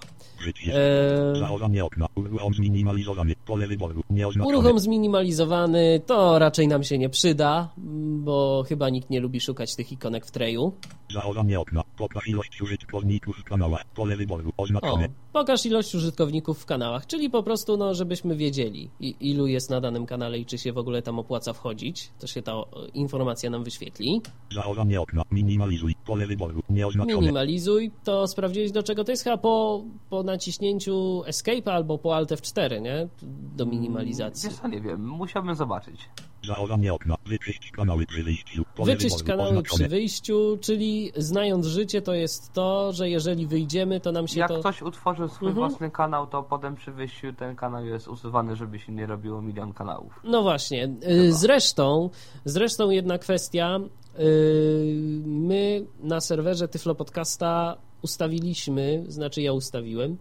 [4.44, 9.92] Uruchom zminimalizowany to raczej nam się nie przyda, bo chyba nikt nie lubi szukać tych
[9.92, 10.72] ikonek w treju.
[11.10, 11.82] Zachowanie okna.
[11.96, 13.84] Pokaż ilość użytkowników w kanałach.
[13.84, 15.04] Pole wyboru oznaczone.
[15.04, 19.80] O, pokaż ilość użytkowników w kanałach, czyli po prostu, no, żebyśmy wiedzieli, ilu jest na
[19.80, 22.10] danym kanale i czy się w ogóle tam opłaca wchodzić.
[22.18, 22.52] To się ta
[22.94, 24.22] informacja nam wyświetli.
[24.52, 25.22] Zachowanie okna.
[25.30, 25.94] Minimalizuj.
[26.06, 27.20] Pole wyboru nieoznaczone.
[27.20, 27.90] Minimalizuj.
[28.04, 29.24] To sprawdziłeś do czego to jest?
[29.24, 33.08] Chyba po, po naciśnięciu Escape albo po Alt F4, nie?
[33.56, 34.50] Do minimalizacji.
[34.50, 35.08] Wiesz nie wiem.
[35.08, 36.08] Musiałbym zobaczyć.
[36.44, 37.16] Zachowanie okna.
[37.26, 38.64] Wyczyść kanały przy wyjściu.
[38.84, 44.28] Wyczyść kanały przy wyjściu, czyli znając życie, to jest to, że jeżeli wyjdziemy, to nam
[44.28, 44.54] się Jak to...
[44.54, 45.68] Jak ktoś utworzył swój mhm.
[45.68, 49.72] własny kanał, to potem przy wyjściu ten kanał jest usuwany, żeby się nie robiło milion
[49.72, 50.20] kanałów.
[50.24, 50.80] No właśnie.
[50.80, 51.32] Chyba.
[51.32, 52.10] Zresztą,
[52.44, 53.78] zresztą jedna kwestia.
[54.18, 60.16] Y, my na serwerze Tyflo Podcasta ustawiliśmy, znaczy ja ustawiłem,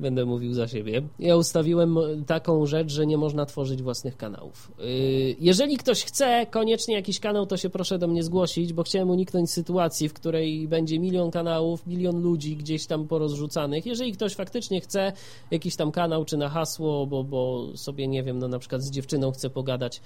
[0.00, 1.02] będę mówił za siebie.
[1.18, 4.72] Ja ustawiłem taką rzecz, że nie można tworzyć własnych kanałów.
[4.80, 9.10] Y, jeżeli ktoś chce koniecznie jakiś kanał, to się proszę do mnie zgłosić, bo chciałem
[9.10, 13.86] uniknąć sytuacji, w której będzie milion kanałów, milion ludzi gdzieś tam porozrzucanych.
[13.86, 15.12] Jeżeli ktoś faktycznie chce
[15.50, 18.90] jakiś tam kanał, czy na hasło, bo, bo sobie, nie wiem, no na przykład z
[18.90, 20.00] dziewczyną chce pogadać,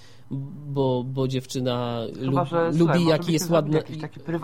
[0.67, 3.79] bo, bo dziewczyna Chyba, że, lubi, słuchaj, jaki jest ładna,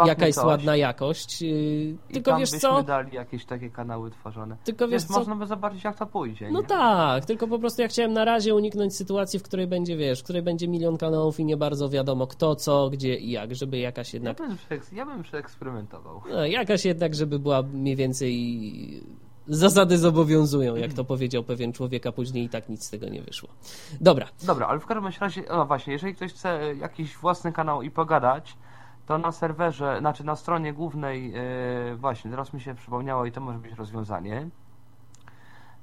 [0.07, 0.47] jaka jest coś.
[0.47, 1.43] ładna jakość.
[1.43, 2.83] Y, tylko wiesz co?
[2.83, 4.57] dali jakieś takie kanały tworzone.
[4.65, 5.16] Tylko wiesz Więc co?
[5.19, 6.51] Można by zobaczyć, jak to pójdzie.
[6.51, 6.67] No nie?
[6.67, 10.25] tak, tylko po prostu ja chciałem na razie uniknąć sytuacji, w której będzie, wiesz, w
[10.25, 14.15] której będzie milion kanałów i nie bardzo wiadomo kto, co, gdzie i jak, żeby jakaś
[14.15, 14.41] jednak...
[14.41, 14.57] Ja bym,
[14.93, 16.21] ja bym przeeksperymentował.
[16.31, 19.03] No, jakaś jednak, żeby była mniej więcej...
[19.49, 23.23] Zasady zobowiązują, jak to powiedział pewien człowiek, a później i tak nic z tego nie
[23.23, 23.49] wyszło.
[24.01, 24.27] Dobra.
[24.43, 28.57] Dobra, ale w każdym razie, no właśnie, jeżeli ktoś chce jakiś własny kanał i pogadać,
[29.07, 33.41] to na serwerze, znaczy na stronie głównej, yy, właśnie, teraz mi się przypomniało i to
[33.41, 34.49] może być rozwiązanie.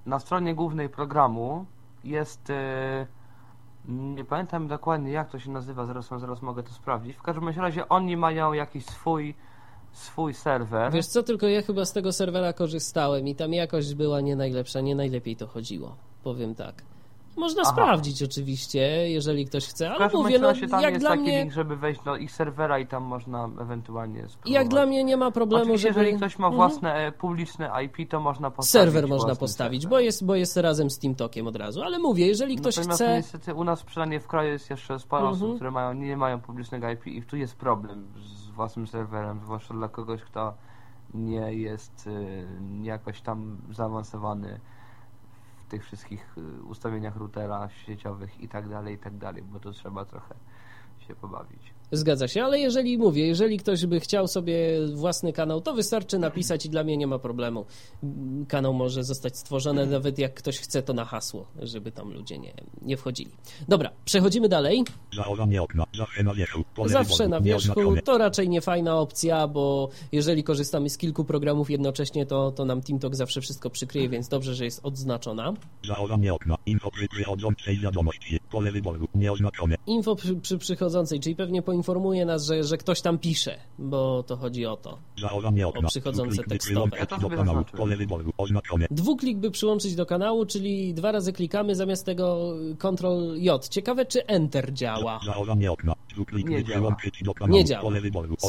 [0.06, 1.66] Na stronie głównej programu
[2.04, 3.08] jest, yy,
[4.16, 7.16] nie pamiętam dokładnie jak to się nazywa, zaraz, zaraz mogę to sprawdzić.
[7.16, 9.36] W każdym razie oni mają jakiś swój
[9.94, 10.92] swój serwer.
[10.92, 14.82] Wiesz co, tylko ja chyba z tego serwera korzystałem i tam jakość była nie najlepsza,
[14.82, 16.84] nie najlepiej to chodziło, powiem tak.
[17.38, 17.72] Można Aha.
[17.72, 21.39] sprawdzić oczywiście, jeżeli ktoś chce, ale mówię, no, tam jak jest dla taki mnie...
[21.39, 24.52] link, żeby wejść do ich serwera i tam można ewentualnie spróbować.
[24.54, 26.00] Jak dla mnie nie ma problemu, Oczywiście, żeby...
[26.00, 26.56] jeżeli ktoś ma Mhm.
[26.69, 29.98] własne e, publiczne IP, to można postawić Serwer można postawić, serwer.
[29.98, 33.15] bo jest, bo jest razem z TeamTalkiem od razu, ale mówię, jeżeli ktoś Natomiast chce...
[33.15, 35.36] niestety u nas przynajmniej w kraju jest jeszcze sporo Mhm.
[35.43, 39.74] osób, które mają, nie mają publicznego IP i tu jest problem z własnym serwerem, zwłaszcza
[39.74, 40.54] dla kogoś, kto
[41.13, 42.46] nie jest y,
[42.84, 44.60] jakoś tam zaawansowany
[45.73, 50.05] tych wszystkich y, ustawieniach routera sieciowych i tak dalej, i tak dalej, bo to trzeba
[50.05, 50.36] trochę
[51.07, 51.73] się pobawić.
[51.91, 56.65] Zgadza się, ale jeżeli mówię, jeżeli ktoś by chciał sobie własny kanał, to wystarczy napisać
[56.65, 57.65] i dla mnie nie ma problemu.
[58.48, 62.54] Kanał może zostać stworzony, nawet jak ktoś chce to na hasło, żeby tam ludzie nie,
[62.82, 63.32] nie wchodzili.
[63.68, 64.84] Dobra, przechodzimy dalej.
[66.86, 67.74] Zawsze na wierzchu.
[68.03, 72.82] To raczej nie fajna opcja, bo jeżeli korzystamy z kilku programów jednocześnie, to, to nam
[72.82, 75.53] TeamTalk zawsze wszystko przykryje, więc dobrze, że jest odznaczona.
[79.88, 84.23] Info przy, przy przychodzącej, czyli pewnie po informuje nas, że, że ktoś tam pisze, bo
[84.23, 84.97] to chodzi o to.
[85.69, 86.97] O przychodzące tekstowe.
[88.91, 93.67] Dwuklik by przyłączyć do kanału, czyli dwa razy klikamy zamiast tego Ctrl J.
[93.69, 95.19] Ciekawe, czy Enter działa.
[96.45, 96.95] Nie działa.
[97.47, 97.81] Nie działa.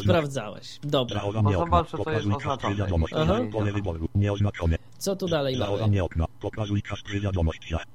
[0.04, 0.78] Sprawdzałeś.
[0.84, 1.20] Dobra.
[1.42, 2.26] Bo zobacz, co jest
[3.02, 3.50] oznaczone.
[4.98, 5.92] Co tu dalej mamy?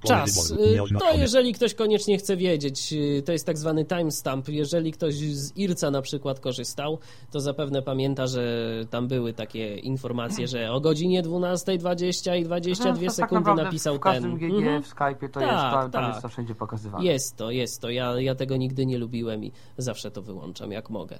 [0.07, 0.53] Czas.
[0.99, 4.49] To jeżeli ktoś koniecznie chce wiedzieć, y, to jest tak zwany timestamp.
[4.49, 6.99] Jeżeli ktoś z IRCA na przykład korzystał,
[7.31, 8.41] to zapewne pamięta, że
[8.89, 13.95] tam były takie informacje, że o godzinie 12.20 i 22 no, tak sekundy tak napisał
[13.95, 14.83] w każdym GG mhm.
[14.83, 16.07] w Skype'ie to tak, jest, tam, tak.
[16.07, 17.05] jest to wszędzie pokazywane.
[17.05, 17.89] Jest to, jest to.
[17.89, 21.19] Ja, ja tego nigdy nie lubiłem i zawsze to wyłączam, jak mogę.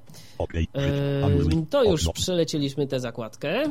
[0.73, 3.63] E, to już przelecieliśmy tę zakładkę.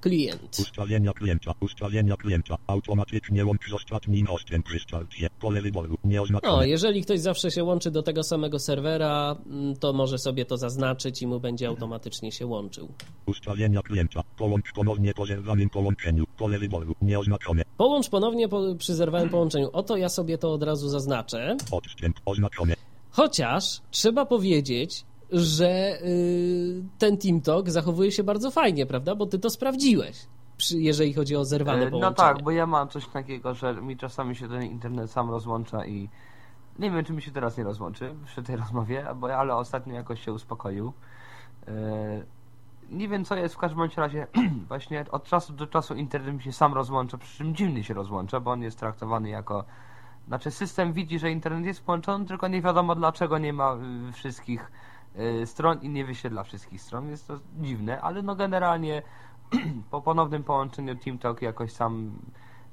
[0.00, 0.58] Klient.
[0.58, 2.56] Ustalenia klienta, ustalenia klienta.
[2.66, 5.28] Automatycznie łącz z ostatnim hostem krystalcie.
[5.40, 6.56] Pole wyboru, nieoznaczone.
[6.56, 10.56] No, jeżeli ktoś zawsze się łączy do tego samego serwera, mm, to może sobie to
[10.56, 12.88] zaznaczyć i mu będzie automatycznie się łączył.
[13.26, 14.22] Ustalenia klienta.
[14.36, 16.24] Połącz ponownie po zerwanym połączeniu.
[16.38, 17.62] Pole wyboru, nieoznaczone.
[17.76, 19.70] Połącz ponownie po, przy zerwanym połączeniu.
[19.72, 21.56] Oto ja sobie to od razu zaznaczę.
[21.70, 22.74] Odstęp oznaczone.
[23.10, 29.14] Chociaż trzeba powiedzieć, że yy, ten TeamTalk zachowuje się bardzo fajnie, prawda?
[29.14, 30.16] Bo ty to sprawdziłeś
[30.70, 32.02] jeżeli chodzi o zerwane połączenie.
[32.02, 35.86] No tak, bo ja mam coś takiego, że mi czasami się ten internet sam rozłącza
[35.86, 36.08] i
[36.78, 40.24] nie wiem, czy mi się teraz nie rozłączy przy tej rozmowie, bo, ale ostatnio jakoś
[40.24, 40.92] się uspokoił.
[41.68, 41.72] E,
[42.90, 44.26] nie wiem, co jest, w każdym razie
[44.68, 48.40] właśnie od czasu do czasu internet mi się sam rozłącza, przy czym dziwnie się rozłącza,
[48.40, 49.64] bo on jest traktowany jako
[50.28, 53.76] znaczy system widzi, że internet jest połączony, tylko nie wiadomo dlaczego nie ma
[54.08, 54.72] y, wszystkich
[55.42, 57.08] y, stron i nie wyświetla wszystkich stron.
[57.08, 59.02] Jest to dziwne, ale no generalnie
[59.90, 62.12] po ponownym połączeniu TeamTalk jakoś sam,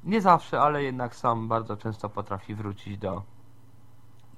[0.04, 3.24] nie zawsze, ale jednak sam bardzo często potrafi wrócić do,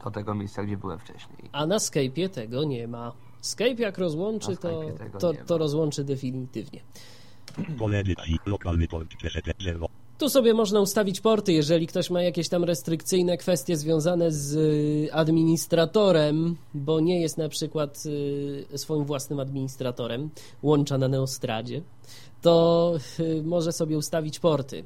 [0.03, 1.49] do tego miejsca, gdzie byłem wcześniej.
[1.51, 3.13] A na Skype'ie tego nie ma.
[3.41, 4.81] Skype jak rozłączy, to,
[5.19, 6.81] to, to rozłączy definitywnie.
[10.21, 15.13] tu sobie można ustawić porty, jeżeli ktoś ma jakieś tam restrykcyjne kwestie związane z y,
[15.13, 20.29] administratorem, bo nie jest na przykład y, swoim własnym administratorem,
[20.63, 21.81] łącza na Neostradzie,
[22.41, 24.83] to y, może sobie ustawić porty.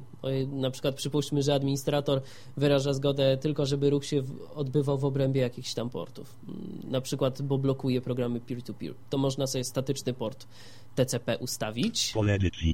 [0.52, 2.22] Na przykład przypuśćmy, że administrator
[2.56, 4.22] wyraża zgodę tylko, żeby ruch się
[4.54, 6.36] odbywał w obrębie jakichś tam portów.
[6.48, 8.92] Mm, na przykład, bo blokuje programy peer-to-peer.
[8.92, 8.96] -peer.
[9.10, 10.46] To można sobie statyczny port
[10.94, 12.12] TCP ustawić.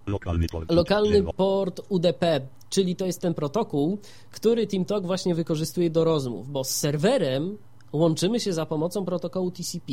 [0.07, 0.70] Lokalny port.
[0.70, 2.40] Lokalny port UDP,
[2.70, 3.99] czyli to jest ten protokół,
[4.30, 7.59] który TeamTalk właśnie wykorzystuje do rozmów, bo z serwerem
[7.93, 9.93] łączymy się za pomocą protokołu TCP.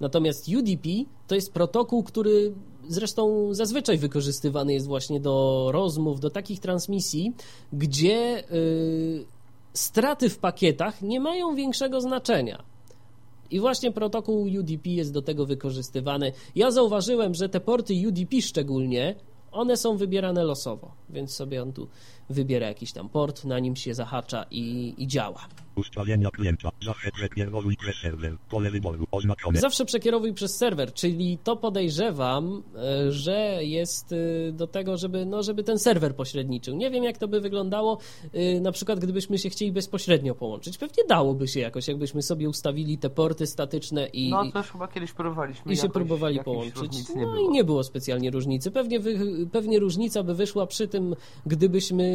[0.00, 0.88] Natomiast UDP
[1.26, 2.52] to jest protokół, który
[2.88, 7.32] zresztą zazwyczaj wykorzystywany jest właśnie do rozmów, do takich transmisji,
[7.72, 9.26] gdzie yy,
[9.72, 12.64] straty w pakietach nie mają większego znaczenia.
[13.50, 16.32] I właśnie protokół UDP jest do tego wykorzystywany.
[16.54, 19.14] Ja zauważyłem, że te porty UDP szczególnie,
[19.52, 21.88] one są wybierane losowo, więc sobie on tu
[22.30, 25.48] wybiera jakiś tam port, na nim się zahacza i, i działa.
[25.78, 26.70] Ustawienia klienta.
[26.82, 28.36] Zawsze przekierowuj przez serwer.
[28.50, 29.60] Pole wyboru oznaczone.
[29.60, 35.42] Zawsze przekierowuj przez serwer, czyli to podejrzewam, e, że jest e, do tego, żeby, no,
[35.42, 36.76] żeby ten serwer pośredniczył.
[36.76, 37.98] Nie wiem, jak to by wyglądało,
[38.32, 40.78] e, na przykład gdybyśmy się chcieli bezpośrednio połączyć.
[40.78, 44.30] Pewnie dałoby się jakoś, jakbyśmy sobie ustawili te porty statyczne i...
[44.30, 45.72] No to już chyba kiedyś próbowaliśmy.
[45.72, 46.92] I się próbowali połączyć.
[47.16, 48.70] No i nie było specjalnie różnicy.
[48.70, 49.18] Pewnie, wy,
[49.52, 51.16] pewnie różnica by wyszła przy tym,
[51.46, 52.08] gdybyśmy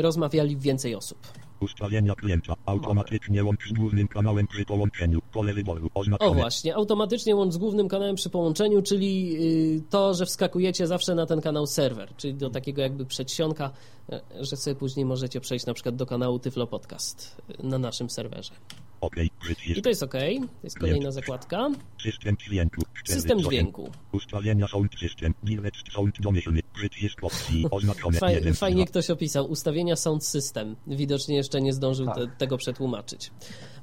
[0.00, 1.18] rozmawiali więcej osób.
[1.60, 2.54] Ustawienia klienta.
[2.66, 5.20] Automatycznie łącz z głównym kanałem przy połączeniu.
[5.32, 5.90] Pole wyboru.
[5.94, 6.30] Oznaczone.
[6.30, 9.36] O właśnie, automatycznie łącz z głównym kanałem przy połączeniu, czyli
[9.76, 13.70] y, to, że wskakujecie zawsze na ten kanał serwer, czyli do takiego jakby przedsionka,
[14.12, 18.52] e, że sobie później możecie przejść na przykład do kanału Tyflo Podcast na naszym serwerze.
[19.00, 19.28] Okay.
[19.76, 20.12] I to jest OK.
[20.12, 20.18] To
[20.64, 21.68] jest kolejna zakładka.
[22.02, 22.82] System dźwięku.
[23.04, 23.90] System dźwięku.
[24.12, 25.34] Ustawienia sound system.
[25.42, 26.60] Direct sound domyślny.
[26.74, 27.66] Przycisk opcji.
[27.70, 28.18] Oznaczone.
[28.18, 29.50] Faj, fajnie ktoś opisał.
[29.50, 30.76] Ustawienia sound system.
[30.86, 32.16] Widocznie jeszcze nie zdążył tak.
[32.16, 33.30] te, tego przetłumaczyć.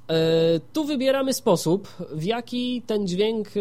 [0.08, 3.60] E, tu wybieramy sposób, w jaki ten dźwięk e,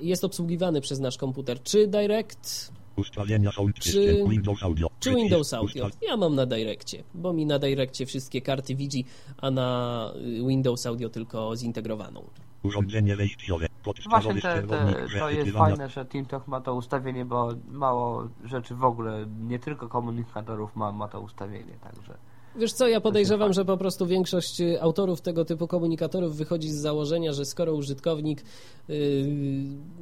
[0.00, 1.62] jest obsługiwany przez nasz komputer.
[1.62, 4.88] Czy direct, Ustawienia czy, Windows Audio.
[5.00, 5.90] Czy Windows Audio.
[6.02, 9.04] Ja mam na Direccie, bo mi na Direccie wszystkie karty widzi,
[9.38, 12.24] a na y, Windows Audio tylko zintegrowaną.
[12.62, 13.66] Urządzenie wejściowe.
[14.08, 18.84] Właśnie te, te, to jest fajne, że TeamTalk ma to ustawienie, bo mało rzeczy w
[18.84, 22.14] ogóle, nie tylko komunikatorów ma, ma to ustawienie, także...
[22.58, 26.76] Wiesz co, ja podejrzewam, że po prostu większość y, autorów tego typu komunikatorów wychodzi z
[26.76, 28.44] założenia, że skoro użytkownik,
[28.88, 28.96] yy,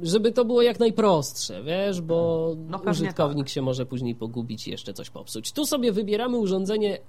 [0.03, 3.53] żeby to było jak najprostsze, wiesz, bo no użytkownik tak.
[3.53, 5.51] się może później pogubić i jeszcze coś popsuć.
[5.51, 6.99] Tu sobie wybieramy urządzenie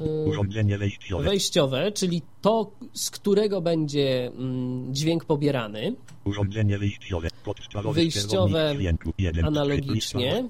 [0.00, 1.92] Y, wejściowe.
[1.92, 5.96] czyli to, z którego będzie mm, dźwięk pobierany.
[6.24, 7.28] Urządzenie wejściowe.
[7.92, 8.74] Wyjściowe
[9.42, 10.48] analogicznie.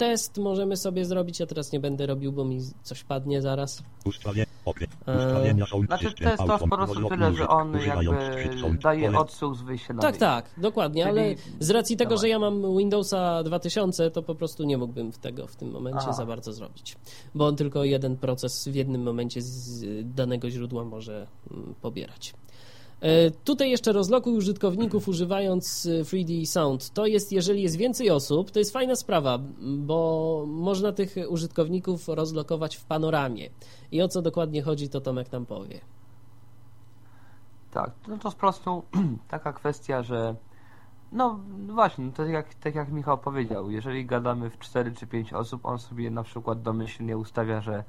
[0.00, 3.82] Test możemy sobie zrobić, ja teraz nie będę robił, bo mi coś padnie zaraz.
[4.04, 9.62] Ustawienia są znaczy test to po prostu tyle, że on jakby daje odsłuch z
[10.00, 11.20] Tak, tak, dokładnie, Czyli...
[11.20, 15.46] ale z racji tego, że ja mam Windowsa 2000, to po prostu nie mógłbym tego
[15.46, 16.12] w tym momencie Aha.
[16.12, 16.96] za bardzo zrobić,
[17.34, 19.84] bo on tylko jeden proces w jednym momencie z
[20.14, 22.34] danego źródła może mm, pobierać.
[23.00, 26.90] E, tutaj jeszcze rozlokuj użytkowników używając 3D e, Sound.
[26.90, 29.38] To jest, jeżeli jest więcej osób, to jest fajna sprawa,
[29.78, 33.50] bo można tych użytkowników rozlokować w panoramie.
[33.92, 35.80] I o co dokładnie chodzi, to Tomek nam powie.
[37.70, 38.82] Tak, no to po prostu
[39.28, 40.34] taka kwestia, że
[41.12, 45.32] no właśnie, no to jak, tak jak Michał powiedział, jeżeli gadamy w 4 czy 5
[45.32, 47.84] osób, on sobie na przykład domyślnie ustawia, że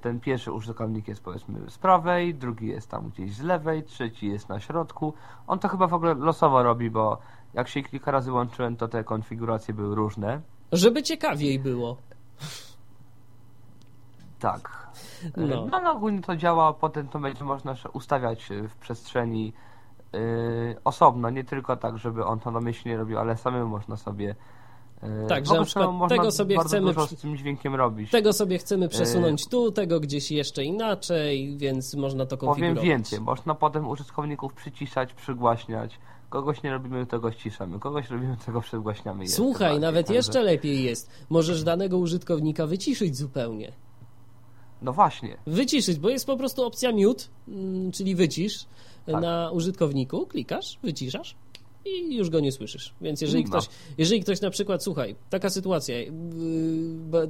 [0.00, 4.48] ten pierwszy użytkownik jest powiedzmy z prawej, drugi jest tam gdzieś z lewej, trzeci jest
[4.48, 5.14] na środku.
[5.46, 7.18] On to chyba w ogóle losowo robi, bo
[7.54, 10.40] jak się kilka razy łączyłem, to te konfiguracje były różne.
[10.72, 11.96] Żeby ciekawiej było.
[14.38, 14.88] Tak.
[15.36, 19.52] E, no, no, no ogólnie to działa, potem to będzie można ustawiać w przestrzeni
[20.12, 20.20] yy,
[20.84, 24.53] osobno, nie tylko tak, żeby on to domyślnie robił, ale samemu można sobie E,
[25.28, 28.10] tak, że na przykład tego sobie chcemy z tym dźwiękiem robić.
[28.10, 32.78] Tego sobie chcemy przesunąć tu, tego gdzieś jeszcze inaczej, więc można to konfigurować.
[32.78, 35.98] Powiem więcej, można potem użytkowników przyciszać, przygłaśniać.
[36.28, 37.78] Kogoś nie robimy, tego ściszamy.
[37.78, 39.28] Kogoś robimy, tego przygłaśniamy.
[39.28, 40.16] Słuchaj, bardziej, nawet także...
[40.16, 41.10] jeszcze lepiej jest.
[41.30, 43.72] Możesz danego użytkownika wyciszyć zupełnie.
[44.82, 45.36] No właśnie.
[45.46, 48.66] Wyciszyć, bo jest po prostu opcja mute, mm, czyli wycisz
[49.06, 49.22] tak.
[49.22, 50.26] na użytkowniku.
[50.26, 51.36] Klikasz, wyciszasz
[51.84, 52.94] i już go nie słyszysz.
[53.00, 53.64] Więc jeżeli ktoś,
[53.98, 56.10] jeżeli ktoś na przykład, słuchaj, taka sytuacja, yy,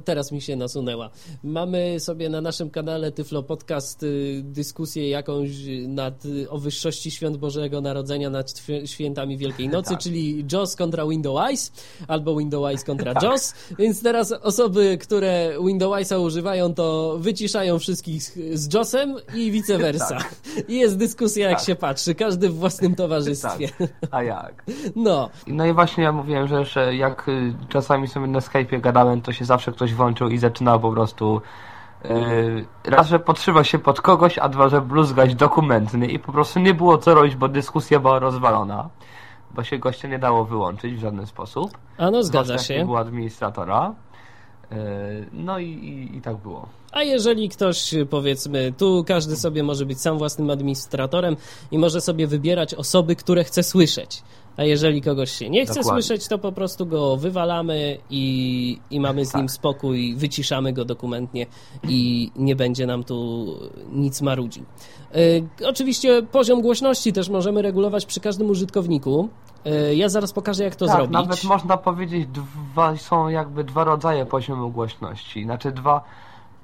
[0.05, 1.09] teraz mi się nasunęła.
[1.43, 5.49] Mamy sobie na naszym kanale Tyflo Podcast yy, dyskusję jakąś
[5.87, 9.99] nad, yy, o wyższości świąt Bożego Narodzenia nad świętami Wielkiej Nocy, tak.
[9.99, 11.71] czyli JOS kontra Windows Eyes,
[12.07, 13.23] albo Windows Eyes kontra tak.
[13.23, 13.53] JOS.
[13.79, 18.21] Więc teraz osoby, które Windows Eyesa używają, to wyciszają wszystkich
[18.53, 20.05] z JOSem i vice versa.
[20.15, 20.35] Tak.
[20.69, 21.67] I jest dyskusja, jak tak.
[21.67, 23.69] się patrzy, każdy w własnym towarzystwie.
[23.77, 23.89] Tak.
[24.11, 24.63] A ja tak.
[24.95, 25.29] No.
[25.47, 29.33] No i właśnie ja mówiłem, że, że jak y, czasami sobie na Skype'ie gadałem, to
[29.33, 31.41] się zawsze ktoś włączył i zaczynał po prostu
[32.03, 36.59] yy, raz, że podszywa się pod kogoś, a dwa, że bluzgać dokumentny i po prostu
[36.59, 38.89] nie było co robić, bo dyskusja była rozwalona,
[39.51, 41.77] bo się gościa nie dało wyłączyć w żaden sposób.
[41.97, 42.77] A no zgadza się.
[42.77, 43.93] Nie było administratora.
[44.71, 44.77] Yy,
[45.33, 46.69] no i, i, i tak było.
[46.91, 51.37] A jeżeli ktoś, powiedzmy, tu każdy sobie może być sam własnym administratorem
[51.71, 54.23] i może sobie wybierać osoby, które chce słyszeć.
[54.57, 56.03] A jeżeli kogoś się nie chce Dokładnie.
[56.03, 59.41] słyszeć, to po prostu go wywalamy i, i mamy z tak.
[59.41, 61.45] nim spokój, wyciszamy go dokumentnie
[61.83, 63.45] i nie będzie nam tu
[63.91, 64.63] nic marudził.
[65.13, 69.29] Yy, oczywiście poziom głośności też możemy regulować przy każdym użytkowniku.
[69.65, 71.13] Yy, ja zaraz pokażę, jak to tak, zrobić.
[71.13, 75.43] Nawet można powiedzieć, dwa, są jakby dwa rodzaje poziomu głośności.
[75.43, 76.03] Znaczy dwa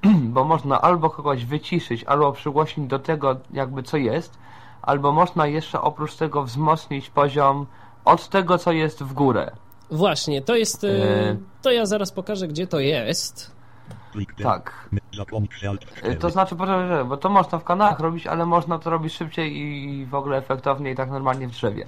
[0.34, 4.38] bo można albo kogoś wyciszyć, albo przygłośnić do tego jakby co jest,
[4.82, 7.66] albo można jeszcze oprócz tego wzmocnić poziom
[8.04, 9.50] od tego, co jest w górę.
[9.90, 10.84] Właśnie, to jest...
[10.84, 11.36] E...
[11.62, 13.50] To ja zaraz pokażę, gdzie to jest.
[14.42, 14.88] Tak.
[16.02, 16.54] E, to znaczy,
[17.08, 20.96] bo to można w kanałach robić, ale można to robić szybciej i w ogóle efektowniej,
[20.96, 21.86] tak normalnie w drzewie.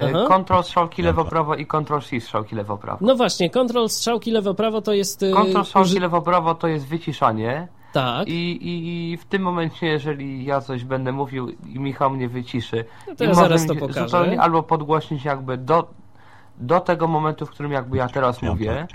[0.00, 0.24] Aha.
[0.28, 2.98] Control strzałki lewo-prawo i Control Shift strzałki lewo-prawo.
[3.00, 5.22] No właśnie, Control strzałki lewo-prawo to jest...
[5.22, 6.00] Y, Control strzałki uży...
[6.00, 7.68] lewo-prawo to jest wyciszanie.
[7.92, 8.28] Tak.
[8.28, 12.84] I, i, I w tym momencie, jeżeli ja coś będę mówił i Michał mnie wyciszy,
[13.08, 14.08] no to ja zaraz to pokażę.
[14.08, 15.90] Zupełnie albo podgłośnić jakby do,
[16.58, 18.86] do tego momentu, w którym jakby ja teraz mówię,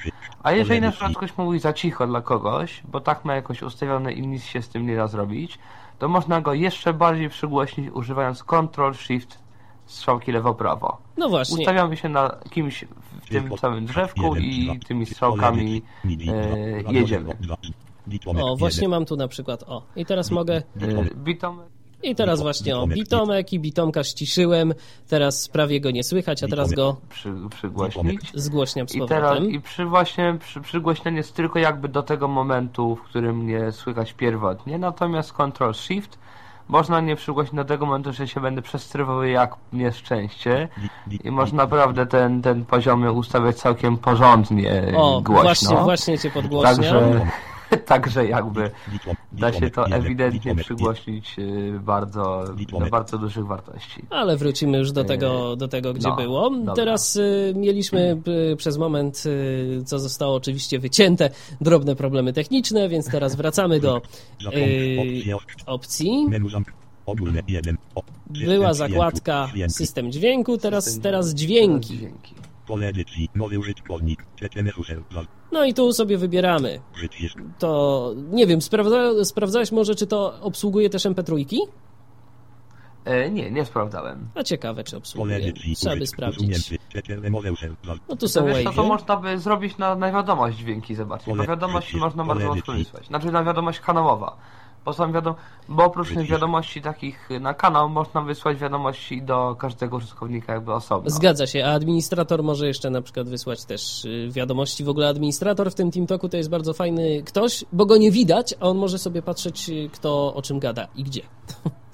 [0.43, 4.13] a jeżeli na przykład ktoś mówi za cicho dla kogoś, bo tak ma jakoś ustawione
[4.13, 5.59] i nic się z tym nie da zrobić,
[5.99, 9.45] to można go jeszcze bardziej przygłośnić używając Control Shift
[9.85, 10.97] strzałki lewo-prawo.
[11.17, 11.59] No właśnie.
[11.59, 12.85] Ustawiamy się na kimś
[13.21, 17.37] w tym samym drzewku i tymi strzałkami e, jedziemy.
[18.41, 20.61] O, właśnie mam tu na przykład, o, i teraz mogę...
[22.03, 23.53] I teraz właśnie o, bitomek.
[23.53, 24.73] I bitomka ściszyłem,
[25.07, 28.31] teraz prawie go nie słychać, a teraz go przy, przygłośnić.
[28.33, 32.95] Zgłośniam z I teraz I przy właśnie przy, przygłośnienie jest tylko jakby do tego momentu,
[32.95, 36.19] w którym nie słychać pierwotnie, natomiast Ctrl Shift
[36.67, 40.67] można nie przygłosić do tego momentu, że się będę przestrywał jak nieszczęście.
[41.23, 45.43] I można naprawdę ten, ten poziomy ustawiać całkiem porządnie o, głośno.
[45.43, 46.75] Właśnie, właśnie cię podgłośniam.
[46.75, 47.27] Także
[47.85, 48.71] Także jakby
[49.31, 54.01] da się to ewidentnie przygłośnić y, bardzo, do bardzo dużych wartości.
[54.09, 56.49] Ale wrócimy już do y, tego, do tego gdzie no, było.
[56.49, 56.73] Dobra.
[56.73, 58.21] Teraz y, mieliśmy
[58.57, 59.23] przez moment,
[59.85, 61.29] co zostało oczywiście wycięte,
[61.61, 64.01] drobne problemy techniczne, więc teraz wracamy do
[64.55, 65.23] y,
[65.65, 66.27] opcji.
[68.45, 72.07] Była zakładka system dźwięku, teraz, teraz dźwięki.
[75.51, 76.81] No i tu sobie wybieramy.
[77.59, 81.45] To nie wiem, sprawdza, sprawdzałeś może, czy to obsługuje też MP3?
[83.05, 84.29] E, nie, nie sprawdzałem.
[84.35, 85.35] A ciekawe, czy obsługuje.
[85.75, 86.69] Trzeba by sprawdzić.
[88.09, 91.35] No tu są to, wiesz, to, to można by zrobić na, na wiadomość dźwięki, zobaczcie.
[91.35, 93.07] Na wiadomość można bardzo łatwo wysłać.
[93.07, 94.37] Znaczy na wiadomość kanałowa.
[94.85, 95.35] Bo, są wiadom
[95.69, 101.09] bo oprócz tych wiadomości takich na kanał można wysłać wiadomości do każdego użytkownika jakby osobno.
[101.09, 104.83] Zgadza się, a administrator może jeszcze na przykład wysłać też y, wiadomości.
[104.83, 108.55] W ogóle administrator w tym TeamTalku to jest bardzo fajny ktoś, bo go nie widać,
[108.59, 111.21] a on może sobie patrzeć y, kto o czym gada i gdzie.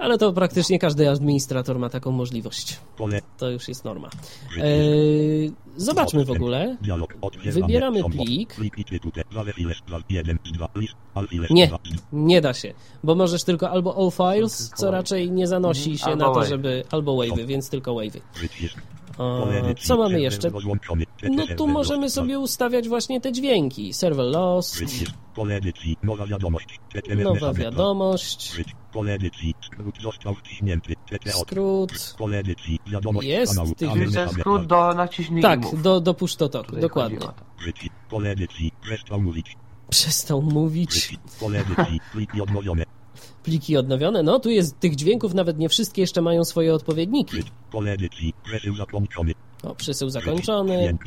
[0.00, 2.78] ale to praktycznie każdy administrator ma taką możliwość.
[3.38, 4.10] To już jest norma.
[4.58, 6.76] Eee, zobaczmy w ogóle.
[7.62, 8.56] Wybieramy plik.
[11.50, 11.70] Nie,
[12.12, 12.74] nie da się,
[13.04, 17.16] bo możesz tylko albo all files, co raczej nie zanosi się na to, żeby albo
[17.16, 17.94] wave'y, więc tylko
[19.80, 20.50] Co mamy jeszcze?
[21.30, 23.92] No tu możemy sobie ustawiać właśnie te dźwięki.
[23.92, 24.78] Server loss.
[26.02, 26.80] Nowa wiadomość.
[27.24, 28.52] Nowa wiadomość.
[31.42, 32.16] Skrót.
[33.28, 33.90] Jest tych...
[34.40, 37.18] skrót do naciśnij Tak, do, do push to talk, dokładnie.
[39.90, 41.18] Przestał mówić.
[43.42, 44.22] Pliki odnowione.
[44.22, 47.36] No, tu jest tych dźwięków, nawet nie wszystkie jeszcze mają swoje odpowiedniki.
[49.62, 50.98] O, przesył zakończony.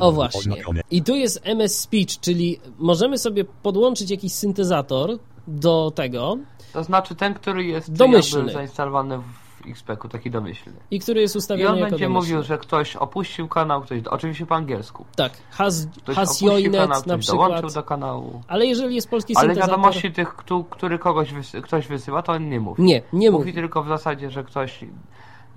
[0.00, 0.62] O właśnie.
[0.90, 6.38] I tu jest MS Speech, czyli możemy sobie podłączyć jakiś syntezator do tego.
[6.72, 8.52] To znaczy ten, który jest domyślny.
[8.52, 10.76] zainstalowany w XP-ku, taki domyślny.
[10.90, 12.14] I który jest ustawiony I on będzie domyślny.
[12.14, 15.04] mówił, że ktoś opuścił kanał, ktoś, oczywiście po angielsku.
[15.16, 17.48] Tak, has, ktoś has joined kanał, na przykład.
[17.48, 18.42] dołączył do kanału.
[18.48, 19.70] Ale jeżeli jest polski Ale syntezator...
[19.70, 20.34] wiadomości tych,
[20.70, 22.82] który kogoś wysy, ktoś wysyła, to on nie mówi.
[22.82, 23.40] Nie, nie mówi.
[23.44, 24.84] Mówi tylko w zasadzie, że ktoś...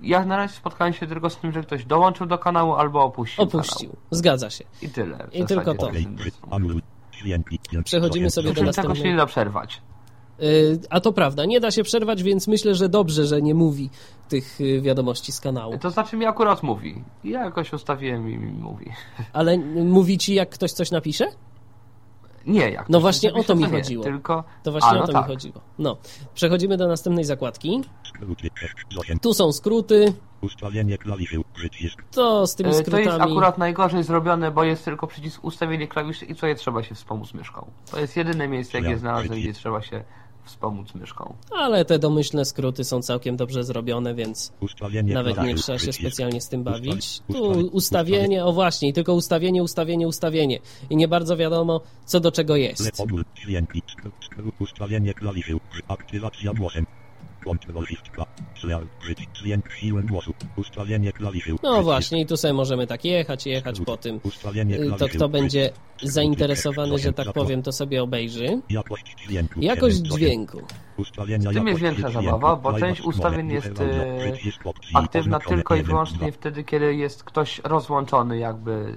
[0.02, 3.44] Ja na razie spotkałem się tylko z tym, że ktoś dołączył do kanału albo opuścił
[3.44, 4.02] Opuścił, kanał.
[4.10, 4.64] zgadza się.
[4.82, 5.28] I tyle.
[5.32, 5.90] I tylko to.
[7.84, 8.94] Przechodzimy sobie do następnego.
[8.94, 9.82] tego się nie da przerwać.
[10.42, 13.90] Y, a to prawda, nie da się przerwać, więc myślę, że dobrze, że nie mówi
[14.28, 15.78] tych y, wiadomości z kanału.
[15.78, 17.04] To znaczy mi akurat mówi.
[17.24, 18.90] Ja jakoś ustawiłem i mi mówi.
[19.32, 21.26] Ale mówi ci, jak ktoś coś napisze?
[22.46, 24.04] Nie, jak No właśnie o to mi chodziło.
[24.04, 24.44] tylko...
[24.62, 25.22] To właśnie A, no o to tak.
[25.28, 25.60] mi chodziło.
[25.78, 25.96] No,
[26.34, 27.82] przechodzimy do następnej zakładki.
[29.22, 30.12] Tu są skróty.
[30.40, 32.02] Ustawienie klawiszy, przycisk.
[32.10, 33.04] To z tymi E, skrótami...
[33.04, 36.94] To jest akurat najgorzej zrobione, bo jest tylko przycisk ustawienie klawiszy i tutaj trzeba się
[36.94, 37.70] wspomóc myszką.
[37.90, 40.04] To jest jedyne miejsce, jakie znalazłem, gdzie trzeba się
[40.48, 41.34] wspomóc myszką.
[41.50, 46.40] Ale te domyślne skróty są całkiem dobrze zrobione, więc Ustawienie nawet nie trzeba się specjalnie
[46.40, 47.20] z tym bawić.
[47.20, 50.58] Tu ustawi- ustawienie, o właśnie, tylko ustawienie, ustawienie, ustawienie.
[50.90, 52.92] I nie bardzo wiadomo, co do czego jest.
[54.58, 56.86] Ustawienie klawiszy, aktywacja głosem.
[61.62, 64.20] No właśnie, i tu sobie możemy tak jechać, jechać po tym.
[64.76, 65.70] Y, To kto będzie
[66.02, 68.60] zainteresowany, że tak powiem, to sobie obejrzy.
[69.62, 70.62] Jakość dźwięku.
[70.98, 71.28] Jakość 7%.
[71.38, 71.42] dźwięku.
[71.42, 74.32] Ustawienia Z tym jest większa zabawa, bo część ustawień jest e,
[74.94, 76.32] aktywna tylko i 1, wyłącznie 2.
[76.32, 78.94] wtedy, kiedy jest ktoś rozłączony, jakby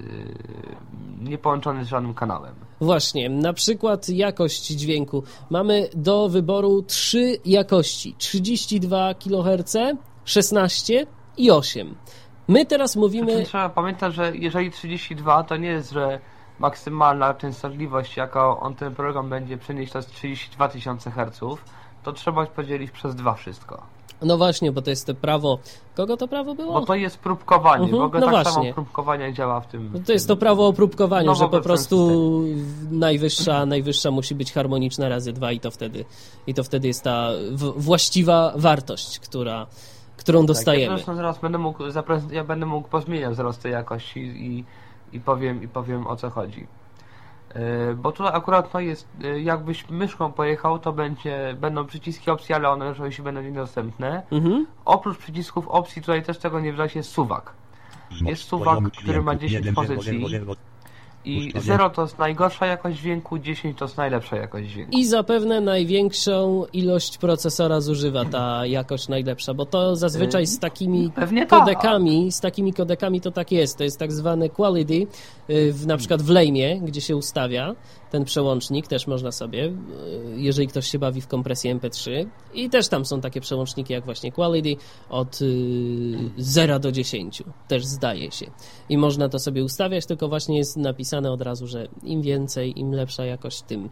[1.24, 2.54] e, nie połączony z żadnym kanałem.
[2.80, 5.22] Właśnie, na przykład jakość dźwięku.
[5.50, 9.76] Mamy do wyboru trzy jakości: 32 kHz,
[10.24, 11.94] 16 i 8.
[12.48, 13.32] My teraz mówimy.
[13.32, 16.20] Znaczy, trzeba pamiętać, że jeżeli 32 to nie jest, że
[16.58, 21.40] maksymalna częstotliwość, jaką on ten program będzie przenieść, to jest 32 tysiące Hz,
[22.04, 23.82] to trzeba podzielić przez dwa wszystko.
[24.22, 25.58] No właśnie, bo to jest to prawo.
[25.94, 26.80] Kogo to prawo było?
[26.80, 27.84] Bo to jest próbkowanie.
[27.84, 28.52] Mhm, w no tak właśnie.
[28.52, 29.90] samo próbkowanie działa w tym.
[29.94, 32.18] No to jest to prawo o próbkowaniu, No, że po prostu
[32.90, 36.04] najwyższa, najwyższa musi być harmoniczna razy dwa i to wtedy,
[36.46, 37.28] i to wtedy jest ta
[37.76, 39.66] właściwa wartość, która,
[40.16, 40.96] którą Tak, ja dostajemy.
[40.96, 41.82] zresztą zaraz będę mógł
[42.30, 44.64] ja będę mógł pozmieniać zaraz tej jakości i,
[45.12, 46.66] i, powiem, i powiem o co chodzi.
[47.54, 52.54] Yy, Bo tutaj akurat no jest, yy, jakbyś myszką pojechał, to będzie, będą przyciski opcji,
[52.54, 54.22] ale one oczywiście będą niedostępne.
[54.30, 54.66] Mhm.
[54.84, 57.52] Oprócz przycisków opcji tutaj też tego nie widać jest suwak.
[58.20, 60.46] Jest suwak, Poziom który ma dźwięku, 10 jeden, pozycji.
[61.24, 64.92] I 0 to jest najgorsza jakość dźwięku, 10 to jest najlepsza jakość dźwięku.
[64.96, 71.46] I zapewne największą ilość procesora zużywa ta jakość najlepsza, bo to zazwyczaj z takimi Pewnie
[71.46, 72.34] kodekami, tak.
[72.34, 73.78] z takimi kodekami to tak jest.
[73.78, 75.06] To jest tak zwany quality,
[75.50, 77.74] y, w, na przykład w Lame, gdzie się ustawia
[78.12, 79.72] ten przełącznik, też można sobie, y,
[80.36, 82.26] jeżeli ktoś się bawi w kompresję MP3.
[82.54, 84.76] I też tam są takie przełączniki jak właśnie quality
[85.10, 85.38] od
[86.36, 88.46] 0 do 10, też zdaje się.
[88.88, 92.92] I można to sobie ustawiać, tylko właśnie jest napisane od razu, że im więcej, im
[92.92, 93.88] lepsza jakość, tym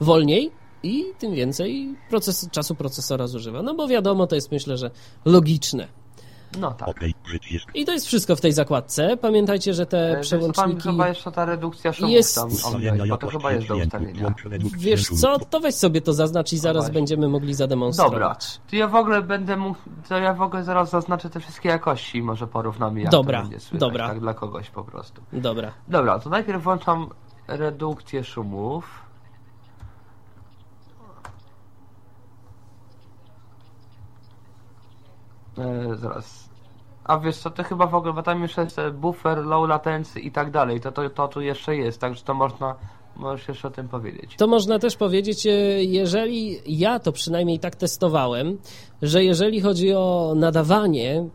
[0.00, 0.50] wolniej
[0.82, 3.62] i tym więcej proces, czasu procesora zużywa.
[3.62, 4.90] No bo wiadomo, to jest myślę, że
[5.24, 5.88] logiczne.
[6.60, 7.04] No tak.
[7.74, 9.16] I to jest wszystko w tej zakładce.
[9.16, 10.82] Pamiętajcie, że te e, przełączniki...
[10.82, 12.34] chyba jeszcze ta redukcja szumów jest...
[12.34, 12.48] tam
[13.08, 14.34] bo to chyba jest do ustawienia.
[14.78, 18.12] Wiesz co, to weź sobie to zaznacz i zaraz będziemy mogli zademonstrować.
[18.12, 18.36] Dobra,
[18.70, 19.78] to ja w ogóle będę mógł,
[20.08, 23.60] to ja w ogóle zaraz zaznaczę te wszystkie jakości może porównamy jak dobra, to będzie
[23.60, 24.08] słychać, dobra.
[24.08, 25.22] tak dla kogoś po prostu.
[25.32, 25.72] Dobra.
[25.88, 27.08] Dobra, to najpierw włączam
[27.48, 29.06] redukcję szumów.
[35.58, 36.45] E, zaraz.
[37.06, 40.30] A wiesz co, to chyba w ogóle, bo tam jeszcze jest buffer, low latency i
[40.30, 42.74] tak dalej, to, to, to tu jeszcze jest, także to można,
[43.16, 44.36] możesz jeszcze o tym powiedzieć.
[44.36, 45.50] To można też powiedzieć, e,
[45.84, 48.58] jeżeli ja to przynajmniej tak testowałem,
[49.02, 51.28] że jeżeli chodzi o nadawanie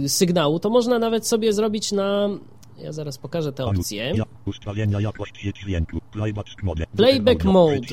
[0.00, 2.28] yy, sygnału, to można nawet sobie zrobić na
[2.78, 4.14] ja zaraz pokażę te opcje.
[6.96, 7.86] Playback mode.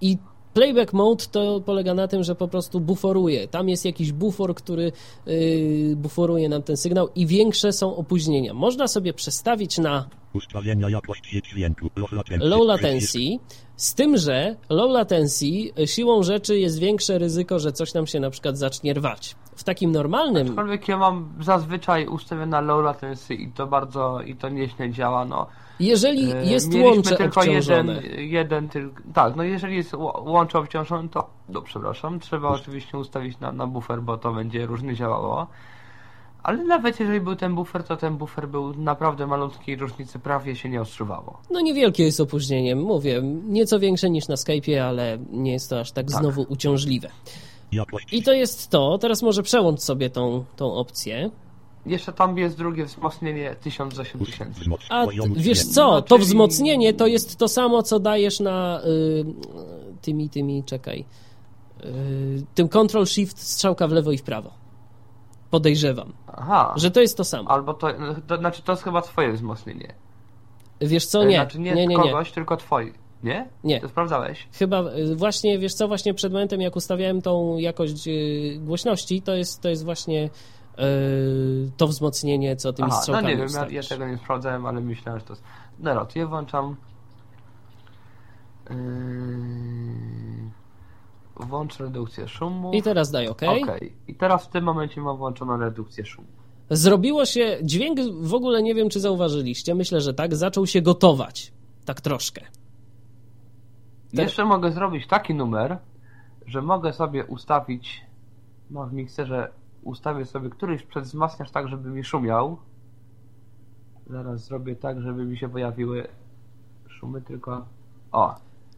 [0.00, 0.18] I
[0.58, 3.48] Playback mode to polega na tym, że po prostu buforuje.
[3.48, 4.92] Tam jest jakiś bufor, który
[5.26, 8.54] yy, buforuje nam ten sygnał i większe są opóźnienia.
[8.54, 13.18] Można sobie przestawić na ustawienia jakości dźwięku low latency, low latency
[13.76, 15.46] z tym, że low latency
[15.78, 19.36] y, siłą rzeczy jest większe ryzyko, że coś nam się na przykład zacznie rwać.
[19.56, 20.48] W takim normalnym...
[20.48, 25.24] Aczkolwiek ja mam zazwyczaj ustawione na low latency i to bardzo, i to nieźle działa,
[25.24, 25.46] no.
[25.80, 27.94] Jeżeli e, jest Mieliśmy łącze tylko obciążone.
[27.94, 33.40] jeden, jeden tylko, tak, no jeżeli jest łącze obciążone, to, no przepraszam, trzeba oczywiście ustawić
[33.40, 35.46] na, na buffer, bo to będzie różnie działało.
[36.42, 40.56] Ale nawet jeżeli był ten buffer, to ten buffer był naprawdę malutki i różnicy prawie
[40.56, 41.38] się nie odczuwało.
[41.50, 45.92] No niewielkie jest opóźnienie, mówię, nieco większe niż na Skype'ie, ale nie jest to aż
[45.92, 46.20] tak, tak.
[46.20, 47.10] znowu uciążliwe.
[48.12, 51.30] I to jest to, teraz może przełącz sobie tą, tą opcję.
[51.86, 54.60] Jeszcze tam jest drugie wzmocnienie 1000 za 7000.
[54.88, 55.06] A
[55.36, 59.24] wiesz co, no, to wzmocnienie to jest to samo, co dajesz na y,
[60.02, 61.04] tymi, tymi, czekaj,
[61.84, 64.50] y, tym Control Shift strzałka w lewo i w prawo.
[65.50, 66.12] Podejrzewam.
[66.26, 66.74] Aha.
[66.76, 67.50] Że to jest to samo.
[67.50, 67.88] Albo to,
[68.26, 69.94] to znaczy to jest chyba twoje wzmocnienie.
[70.80, 71.36] Wiesz co, nie.
[71.36, 72.34] Znaczy nie, nie, nie kogoś, nie.
[72.34, 72.92] tylko twoje.
[73.22, 73.48] Nie?
[73.64, 73.80] Nie.
[73.80, 74.48] To sprawdzałeś?
[74.52, 78.08] Chyba y, właśnie, wiesz co, właśnie przed momentem jak ustawiałem tą jakość
[78.58, 80.30] głośności, to jest, to jest właśnie
[81.76, 84.80] to wzmocnienie, co tymi Aha, strzałkami No nie wiem, ja, ja, tego nie sprawdzałem, ale
[84.80, 85.44] myślałem, że to jest...
[85.78, 86.76] Dobra, to ja włączam...
[88.70, 88.76] Yy...
[91.36, 92.72] Włącz redukcję szumu.
[92.72, 93.42] I teraz daj OK.
[93.42, 93.80] OK.
[94.08, 96.28] I teraz w tym momencie mam włączoną redukcję szumu.
[96.70, 101.52] Zrobiło się, dźwięk w ogóle nie wiem, czy zauważyliście, myślę, że tak, zaczął się gotować.
[101.84, 102.44] Tak troszkę.
[104.12, 105.78] Jeszcze mogę zrobić taki numer,
[106.46, 108.04] że mogę sobie ustawić
[108.70, 109.50] no, w mikserze
[109.88, 112.56] ustawię sobie któryś przedwzmacniacz tak, żeby mi szumiał.
[114.06, 116.08] Zaraz zrobię tak, żeby mi się pojawiły
[116.88, 117.66] szumy tylko...
[118.12, 118.34] O!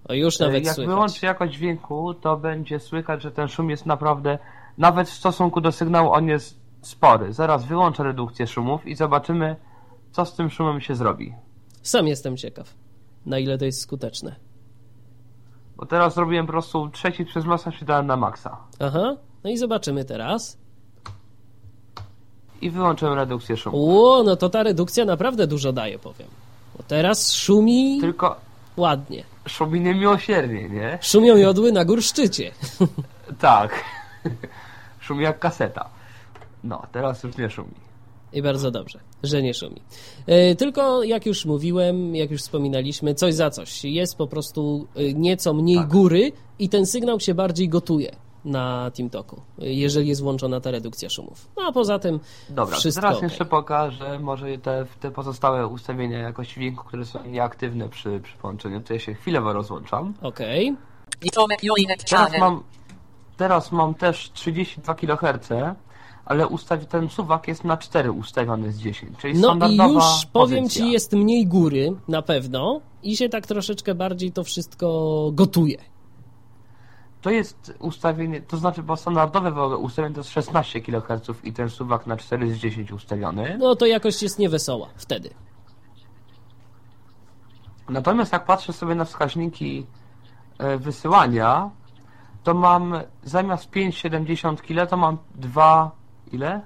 [0.09, 0.95] O, już nawet Jak słychać.
[0.95, 4.39] wyłączę jakość dźwięku, to będzie słychać, że ten szum jest naprawdę,
[4.79, 7.33] nawet w stosunku do sygnału, on jest spory.
[7.33, 9.57] Zaraz wyłączę redukcję szumów i zobaczymy,
[10.13, 11.35] co z tym szumem się zrobi.
[11.83, 12.75] Sam jestem ciekaw,
[13.27, 14.37] na ile to jest skuteczne.
[15.77, 18.57] Bo teraz zrobiłem po prostu trzeci przez masę się dałem na maksa.
[18.81, 20.59] Aha, no i zobaczymy teraz
[22.61, 24.01] i wyłączyłem redukcję szumu.
[24.01, 26.29] O, no to ta redukcja naprawdę dużo daje, powiem.
[26.77, 28.37] Bo teraz szumi Tylko
[28.77, 29.25] ładnie.
[29.49, 30.99] Szumi niemiłosiernie, nie?
[31.03, 32.51] Szumią jodły na górszczycie.
[33.39, 33.85] tak.
[35.01, 35.89] szumi jak kaseta.
[36.65, 37.75] No, teraz już nie szumi.
[38.33, 39.81] I bardzo dobrze, że nie szumi.
[40.27, 43.85] Yy, tylko jak już mówiłem, jak już wspominaliśmy, coś za coś.
[43.85, 45.89] Jest po prostu e, nieco mniej tak.
[45.89, 51.49] góry i ten sygnał się bardziej gotuje na TeamTalku, jeżeli jest włączona ta redukcja szumów.
[51.57, 52.21] No a poza tym
[52.51, 53.29] Dobra, wszystko teraz okay.
[53.29, 58.81] jeszcze pokażę może te, te pozostałe ustawienia jakości dźwięku, które są nieaktywne przy, przy połączeniu,
[58.81, 60.15] to ja się chwilowo rozłączam.
[60.23, 60.71] Okej.
[60.71, 60.91] Okay.
[62.09, 62.63] Teraz mam,
[63.37, 65.49] teraz mam też 32 kHz,
[66.25, 70.65] ale ustawi, ten suwak jest na 4 ustawiony z 10, czyli No i już powiem
[70.65, 70.85] pozycja.
[70.85, 75.79] Ci, jest mniej góry na pewno i się tak troszeczkę bardziej to wszystko gotuje.
[77.21, 82.07] To jest ustawienie, to znaczy, bo standardowe ustawienie to jest 16 kHz i ten suwak
[82.07, 83.57] na 4 z 10 ustawiony.
[83.59, 85.31] No to jakość jest niewesoła wtedy.
[87.89, 89.87] Natomiast jak patrzę sobie na wskaźniki
[90.59, 91.71] e, wysyłania,
[92.43, 95.91] to mam zamiast 5,70 kg to mam 2
[96.33, 96.61] ile?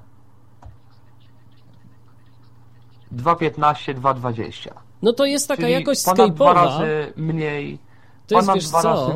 [3.13, 4.71] 2,15, 2,20.
[5.03, 6.35] No to jest taka Czyli jakość ponad Skype'owa.
[6.35, 7.79] dwa razy mniej.
[8.27, 9.15] To jest, wiesz co,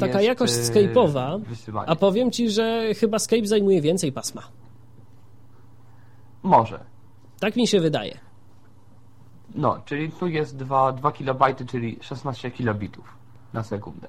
[0.00, 1.40] taka jest, jakość e, Skype'owa,
[1.86, 4.42] a powiem ci, że chyba Skype zajmuje więcej pasma.
[6.42, 6.84] Może.
[7.40, 8.18] Tak mi się wydaje.
[9.54, 13.16] No, czyli tu jest 2, 2 KB, czyli 16 kilobitów
[13.52, 14.08] na sekundę.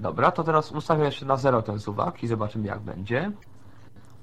[0.00, 3.30] Dobra, to teraz ustawię jeszcze na 0 ten suwak i zobaczymy jak będzie.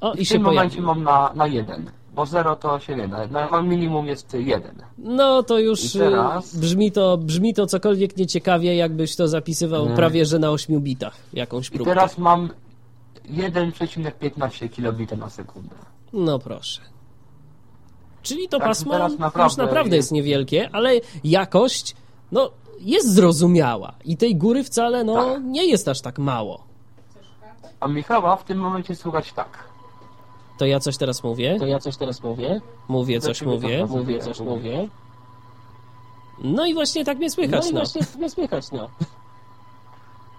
[0.02, 3.08] O, i w się tym momencie mam na, na 1, bo 0 to się nie
[3.08, 3.28] da.
[3.28, 4.82] Na minimum jest 1.
[4.98, 6.54] No to już I teraz?
[6.56, 9.96] y, brzmi to, brzmi to cokolwiek nieciekawie, jakbyś to zapisywał Nie.
[9.96, 11.92] prawie że na 8 bitach jakąś I próbkę.
[11.94, 12.50] teraz mam
[13.30, 15.76] 1,15 kilobita na sekundę.
[16.14, 16.82] No proszę.
[18.22, 20.92] Czyli to Także pasmo teraz już naprawdę naprawdę jest jest- niewielkie, ale
[21.24, 21.96] jakość
[22.32, 22.50] no,
[22.80, 25.44] jest zrozumiała i tej góry wcale no, Tak.
[25.44, 26.64] nie jest aż tak mało.
[27.80, 29.75] A Michała w tym momencie słuchać tak.
[30.58, 31.60] To ja coś teraz mówię?
[31.60, 32.62] To ja coś teraz mówię?
[32.88, 33.80] Mówię coś, mówię.
[33.80, 34.88] to Mówię coś, mówię.
[36.44, 37.70] No i właśnie tak mnie No słychać.
[37.70, 38.90] i No, właśnie nie słychać, no.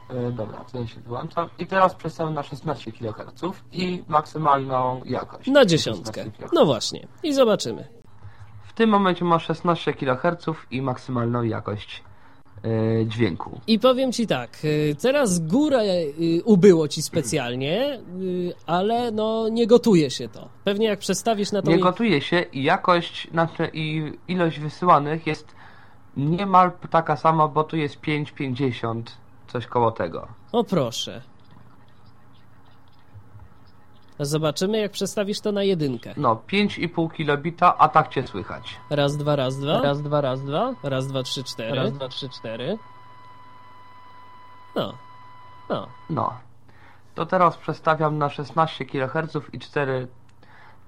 [0.08, 1.48] E, dobra, to ja się wyłączam.
[1.58, 3.42] I teraz przestawiam na 16 kHz
[3.72, 5.48] i maksymalną jakość.
[5.50, 6.20] Na dziesiątkę.
[6.24, 6.52] 16 kHz.
[6.52, 7.06] No właśnie.
[7.22, 7.88] I zobaczymy.
[8.62, 12.02] W tym momencie ma 16 kHz i maksymalną jakość
[13.07, 13.61] dźwięku.
[13.66, 18.00] I powiem ci tak, y, teraz górę y, ubyło ci specjalnie,
[18.66, 20.48] ale no nie gotuje się to.
[20.64, 21.70] Pewnie jak przestawisz na to...
[21.70, 25.54] Nie gotuje się i jakość, znaczy i ilość wysyłanych jest
[26.16, 29.02] niemal taka sama, bo tu jest 5,50,
[29.46, 30.28] coś koło tego.
[30.52, 31.22] O proszę.
[34.20, 36.14] Zobaczymy jak przestawisz to na jedynkę.
[36.16, 38.76] No, 5,5 kilobita, a tak cię słychać.
[38.90, 39.82] Raz, dwa, raz, dwa.
[39.82, 40.74] Raz, dwa, raz, dwa.
[40.82, 41.76] Raz, dwa, trzy, cztery.
[41.76, 42.78] Raz, dwa, trzy, cztery.
[44.74, 44.94] No.
[45.68, 45.86] No.
[46.10, 46.34] No.
[47.14, 50.08] To teraz przestawiam na 16 kHz i 4,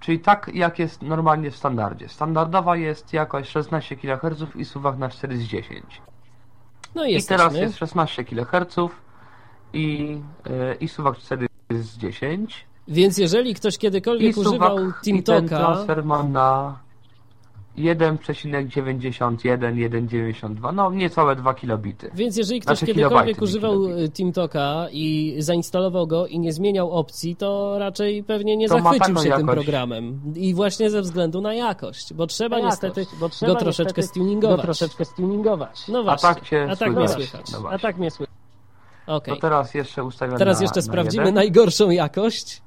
[0.00, 2.08] czyli tak jak jest normalnie w standardzie.
[2.08, 6.02] Standardowa jest jakość 16 kHz i suwak na 4 z 10.
[6.94, 8.76] No i I teraz jest 16 kHz
[9.72, 12.67] i, yy, i suwak 4 z 10.
[12.88, 16.78] Więc jeżeli ktoś I kiedykolwiek suwak używał i ten TeamTalka, transfer mam na
[17.78, 22.10] 1,91, 1,92, no niecałe 2 kilobity.
[22.14, 27.36] więc jeżeli ktoś Znaczy kiedykolwiek używał y, TeamTalka i zainstalował go i nie zmieniał opcji,
[27.36, 29.46] to raczej pewnie nie To ma zachwycił się tym jakość.
[29.54, 30.20] programem.
[30.36, 34.02] I właśnie ze względu na jakość, bo trzeba Na niestety jakość, bo trzeba go troszeczkę
[34.02, 34.56] stuningować.
[34.56, 35.88] Go troszeczkę stuningować.
[35.88, 36.28] No A właśnie.
[36.28, 37.28] tak cię A tak mnie słychać.
[37.48, 37.62] słychać.
[37.62, 38.34] No A tak mnie słychać.
[39.06, 39.34] Okej.
[39.34, 41.34] To teraz jeszcze ustawiam Teraz na, jeszcze na sprawdzimy jeden.
[41.34, 42.62] najgorszą jakość.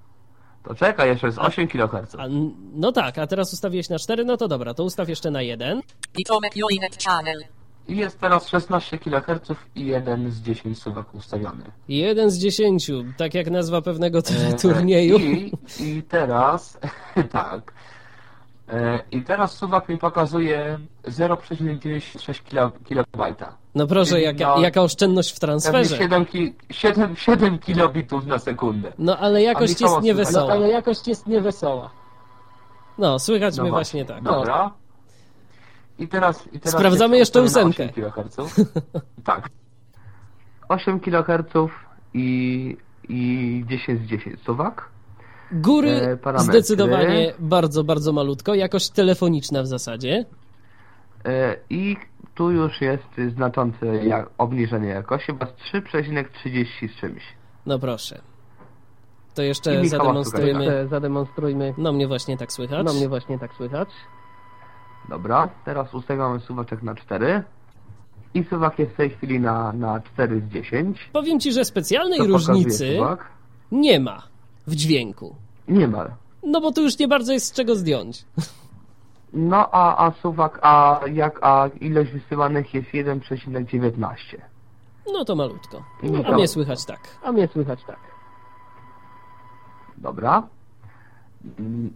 [0.63, 2.15] To czekaj, jeszcze jest 8 kHz.
[2.17, 2.25] A,
[2.73, 5.81] no tak, a teraz ustawiłeś na 4, no to dobra, to ustaw jeszcze na 1.
[6.27, 7.43] Tomek Jolinek Channel.
[7.87, 11.63] I jest teraz 16 kHz i 1 z 10 suwak ustawiony.
[11.87, 15.17] 1 z 10, tak jak nazwa pewnego E, turnieju.
[15.19, 16.79] I, I teraz,
[17.31, 17.73] tak.
[18.71, 23.57] E, I teraz suwak mi pokazuje 0,96 kilo- kilobajta.
[23.75, 25.97] No proszę, Czyli jaka, no, jaka oszczędność w transferze.
[25.97, 28.93] 7, ki, 7, 7 kilobitów na sekundę.
[28.97, 29.95] No ale jakość jest słychać?
[29.97, 30.53] No, niewesoła.
[30.53, 31.89] ale jakość jest niewesoła.
[32.97, 34.23] No, słychać No mnie właśnie tak.
[34.23, 34.71] Dobra.
[35.99, 37.89] I teraz, i teraz Sprawdzamy jeszcze ósemkę.
[37.97, 38.35] 8 kHz.
[39.23, 39.49] tak.
[40.69, 41.53] 8 kHz
[42.13, 42.77] i,
[43.09, 44.89] i 10 z 10 suwak.
[45.53, 46.53] Góry E, parametry.
[46.53, 48.55] zdecydowanie bardzo, bardzo malutko.
[48.55, 50.25] Jakość telefoniczna w zasadzie.
[51.25, 51.97] E, I
[52.35, 57.23] tu już jest znaczące jak, obniżenie jakości, bo jest 3,30 z czymś.
[57.65, 58.21] No proszę.
[59.35, 59.73] To jeszcze.
[59.75, 61.73] Jeszcze zademonstrujmy.
[61.77, 62.85] No mnie właśnie tak słychać.
[62.85, 63.89] No mnie właśnie tak słychać.
[65.09, 67.43] Dobra, teraz ustawiamy suwaczek na 4.
[68.33, 71.09] I suwak jest w tej chwili na, na 4 z 10.
[71.13, 72.99] Powiem ci, że specjalnej różnicy
[73.71, 74.30] nie ma
[74.71, 75.35] w dźwięku.
[75.67, 76.07] Nie ma.
[76.43, 78.25] No bo tu już nie bardzo jest z czego zdjąć.
[79.33, 84.15] No a, a suwak, a jak a ilość wysyłanych jest 1,19.
[85.13, 85.83] No to malutko.
[86.03, 86.99] No A mnie słychać tak.
[87.23, 87.99] A mnie słychać tak.
[89.97, 90.47] Dobra.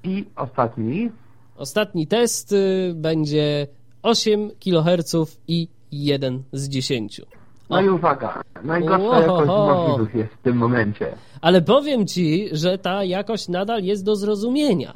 [0.03, 1.11] I ostatni.
[1.57, 3.67] Ostatni test y, będzie
[4.03, 7.21] 8 kHz i 1 z 10.
[7.69, 7.81] No O.
[7.81, 9.21] i uwaga, najgorsza Ohoho.
[9.21, 11.15] jakość możliwych jest w tym momencie.
[11.45, 14.93] Ale powiem ci, że ta jakość nadal jest do zrozumienia.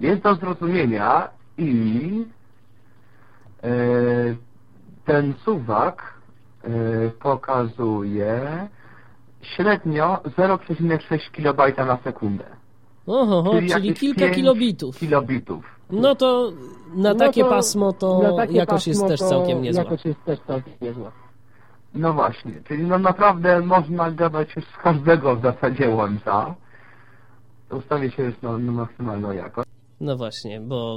[0.00, 1.28] Jest do zrozumienia
[1.58, 2.24] i
[3.62, 3.70] e,
[5.04, 6.14] ten suwak
[6.64, 6.68] e,
[7.10, 8.68] pokazuje
[9.42, 12.44] średnio 0,6 kB na sekundę.
[13.06, 14.98] Oho, czyli, jakieś kilka 5 kilobitów.
[14.98, 15.64] kilobitów.
[15.90, 16.52] No to
[16.94, 19.82] na No takie to pasmo to jakość jest pasmo też to całkiem niezła.
[19.82, 21.12] Jakość jest też całkiem niezła.
[21.94, 26.54] No właśnie, czyli no naprawdę można gadać już z każdego w zasadzie łącza.
[27.70, 29.68] Ustawię się już na, na maksymalną jakość.
[30.00, 30.96] No właśnie, bo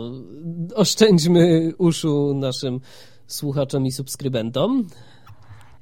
[0.76, 2.80] oszczędźmy uszu naszym
[3.28, 4.84] słuchaczom i subskrybentom.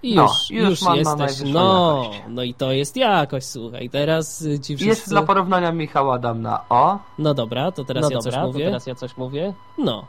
[0.03, 1.18] I No, już, już już, mam jesteś.
[1.20, 2.24] najwyższą No, jakość.
[2.30, 3.89] no i to jest jakość, słuchaj.
[3.89, 4.86] Teraz y, ci wszyscy...
[4.89, 6.99] Jest dla porównania Michała dam na O.
[7.20, 8.66] No dobra, to teraz no ja dobra, coś mówię.
[8.66, 9.53] teraz ja coś mówię.
[9.78, 10.05] No,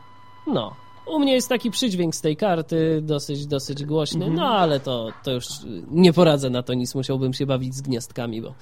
[0.47, 0.73] no.
[1.07, 4.35] U mnie jest taki przydźwięk z tej karty, dosyć, dosyć głośny, Mhm.
[4.35, 5.45] no ale to, to już
[5.91, 8.53] nie poradzę na to nic, musiałbym się bawić z gniazdkami, bo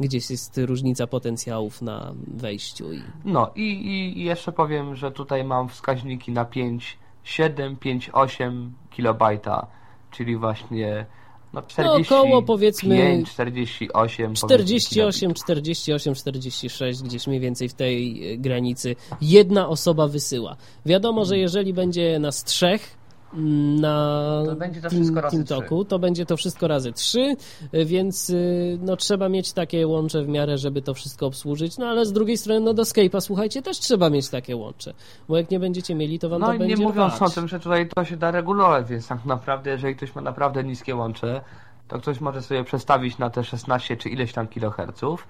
[0.00, 5.44] gdzieś jest różnica potencjałów na wejściu i No i, i i jeszcze powiem, że tutaj
[5.44, 9.66] mam wskaźniki na 5, 7, 5, 8 kilobajta,
[10.10, 11.06] czyli właśnie
[11.52, 18.38] no 40, około, powiedzmy, 5, 48, 48, 48, 46, gdzieś mniej więcej w tej e,
[18.38, 20.56] granicy jedna osoba wysyła.
[20.86, 23.01] Wiadomo, że jeżeli będzie nas trzech
[23.34, 27.36] na To będzie to Team- TeamTalku, to będzie to wszystko razy trzy,
[27.72, 32.06] więc y, no, trzeba mieć takie łącze w miarę, żeby to wszystko obsłużyć, no ale
[32.06, 34.94] z drugiej strony no, do Skype'a, słuchajcie, też trzeba mieć takie łącze,
[35.28, 37.30] bo jak nie będziecie mieli, to wam No to i będzie nie mówiąc rwać.
[37.32, 40.64] o tym, że tutaj to się da regulować, więc tak naprawdę, jeżeli ktoś ma naprawdę
[40.64, 41.40] niskie łącze,
[41.88, 45.28] to ktoś może sobie przestawić na te 16 czy ileś tam kiloherców.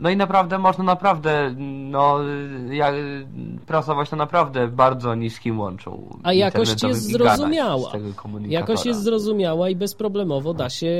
[0.00, 1.54] No i naprawdę można naprawdę
[1.90, 2.18] no,
[2.70, 2.94] jak,
[3.66, 6.18] pracować na naprawdę bardzo niskim łączu.
[6.22, 7.92] A jakość jest zrozumiała.
[8.40, 10.92] Jakość jest zrozumiała i bezproblemowo da się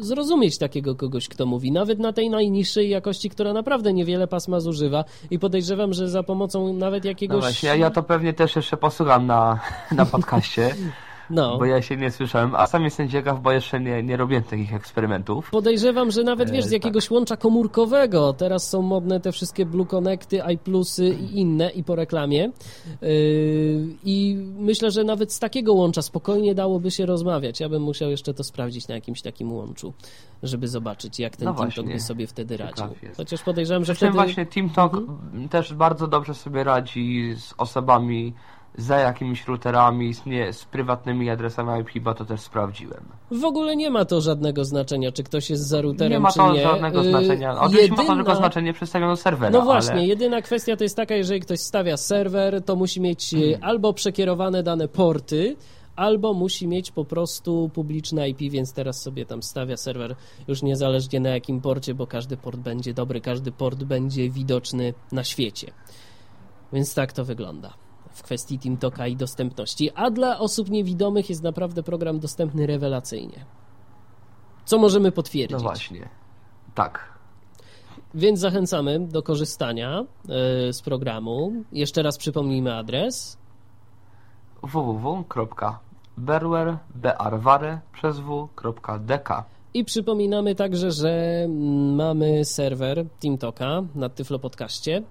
[0.00, 1.72] zrozumieć takiego kogoś, kto mówi.
[1.72, 6.72] Nawet na tej najniższej jakości, która naprawdę niewiele pasma zużywa i podejrzewam, że za pomocą
[6.72, 7.36] nawet jakiegoś...
[7.36, 9.60] No właśnie, ja, ja to pewnie też jeszcze posłucham na,
[9.92, 10.74] na podcaście,
[11.30, 11.58] No.
[11.58, 14.74] bo ja się nie słyszałem, a sam jestem ciekaw, bo jeszcze nie, nie robiłem takich
[14.74, 15.50] eksperymentów.
[15.50, 18.32] Podejrzewam, że nawet wiesz, z E, jakiegoś łącza komórkowego.
[18.32, 22.50] Teraz są modne te wszystkie Blue Connecty, iPlusy i inne i po reklamie.
[23.02, 23.10] Yy,
[24.04, 27.60] I myślę, że nawet z takiego łącza spokojnie dałoby się rozmawiać.
[27.60, 29.92] Ja bym musiał jeszcze to sprawdzić na jakimś takim łączu,
[30.42, 31.94] żeby zobaczyć, jak ten No TeamTalk właśnie.
[31.94, 32.86] by sobie wtedy radził.
[33.16, 34.12] Chociaż podejrzewam, że tym wtedy...
[34.12, 34.92] właśnie TeamTalk
[35.50, 38.34] też bardzo dobrze sobie radzi z osobami
[38.78, 43.04] za jakimiś routerami, z, nie, z prywatnymi adresami IP, bo to też sprawdziłem.
[43.30, 46.38] W ogóle nie ma to żadnego znaczenia, czy ktoś jest za routerem, nie ma czy
[46.38, 46.62] to nie.
[46.62, 47.60] żadnego Yy, znaczenia.
[47.60, 50.06] Oczywiście ma to jedyna- tylko znaczenie przedstawione serwera, No właśnie, ale...
[50.06, 53.60] jedyna kwestia to jest taka, jeżeli ktoś stawia serwer, to musi mieć e, Hmm.
[53.62, 55.56] albo przekierowane dane porty,
[55.96, 60.14] albo musi mieć po prostu publiczne IP, więc teraz sobie tam stawia serwer
[60.48, 65.24] już niezależnie na jakim porcie, bo każdy port będzie dobry, każdy port będzie widoczny na
[65.24, 65.72] świecie.
[66.72, 67.74] Więc tak to wygląda
[68.20, 69.90] w kwestii TeamTalka i dostępności.
[69.94, 73.44] A dla osób niewidomych jest naprawdę program dostępny rewelacyjnie.
[74.64, 75.58] Co możemy potwierdzić.
[75.58, 76.08] No właśnie.
[76.74, 77.20] Tak.
[78.14, 80.04] Więc zachęcamy do korzystania e,
[80.72, 81.52] z programu.
[81.72, 83.38] Jeszcze raz przypomnijmy adres.
[84.62, 89.44] www.berwer, bearware przez w.dk
[89.74, 95.02] I przypominamy także, że mm, mamy serwer TeamTalka na Tyflo Podcaście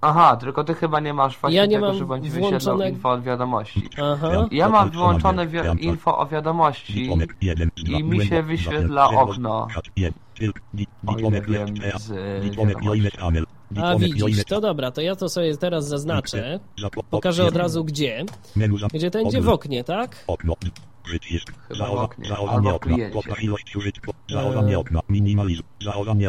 [0.00, 2.88] Aha, tylko ty chyba nie masz właśnie Ja nie tego, mam że będzie włączone- wyświetlał
[2.88, 3.88] info od wiadomości.
[4.02, 4.28] Aha.
[4.50, 7.10] Ja mam wyłączone wi- info o wiadomości
[7.76, 9.66] i mi się wyświetla okno.
[11.06, 11.68] O ile wiem,
[11.98, 12.10] z
[12.56, 13.12] wiadomości.
[13.76, 16.60] A widzisz, to dobra, to ja to sobie teraz zaznaczę.
[17.10, 18.24] Pokażę od razu gdzie.
[18.92, 20.24] Gdzie to będzie w oknie, tak?
[20.26, 20.54] Okno.
[21.02, 21.52] Przycisk.
[21.80, 22.38] Albo w okna.
[22.38, 23.34] Okna
[23.76, 24.12] użytku.
[24.30, 25.00] Zaowanie okna.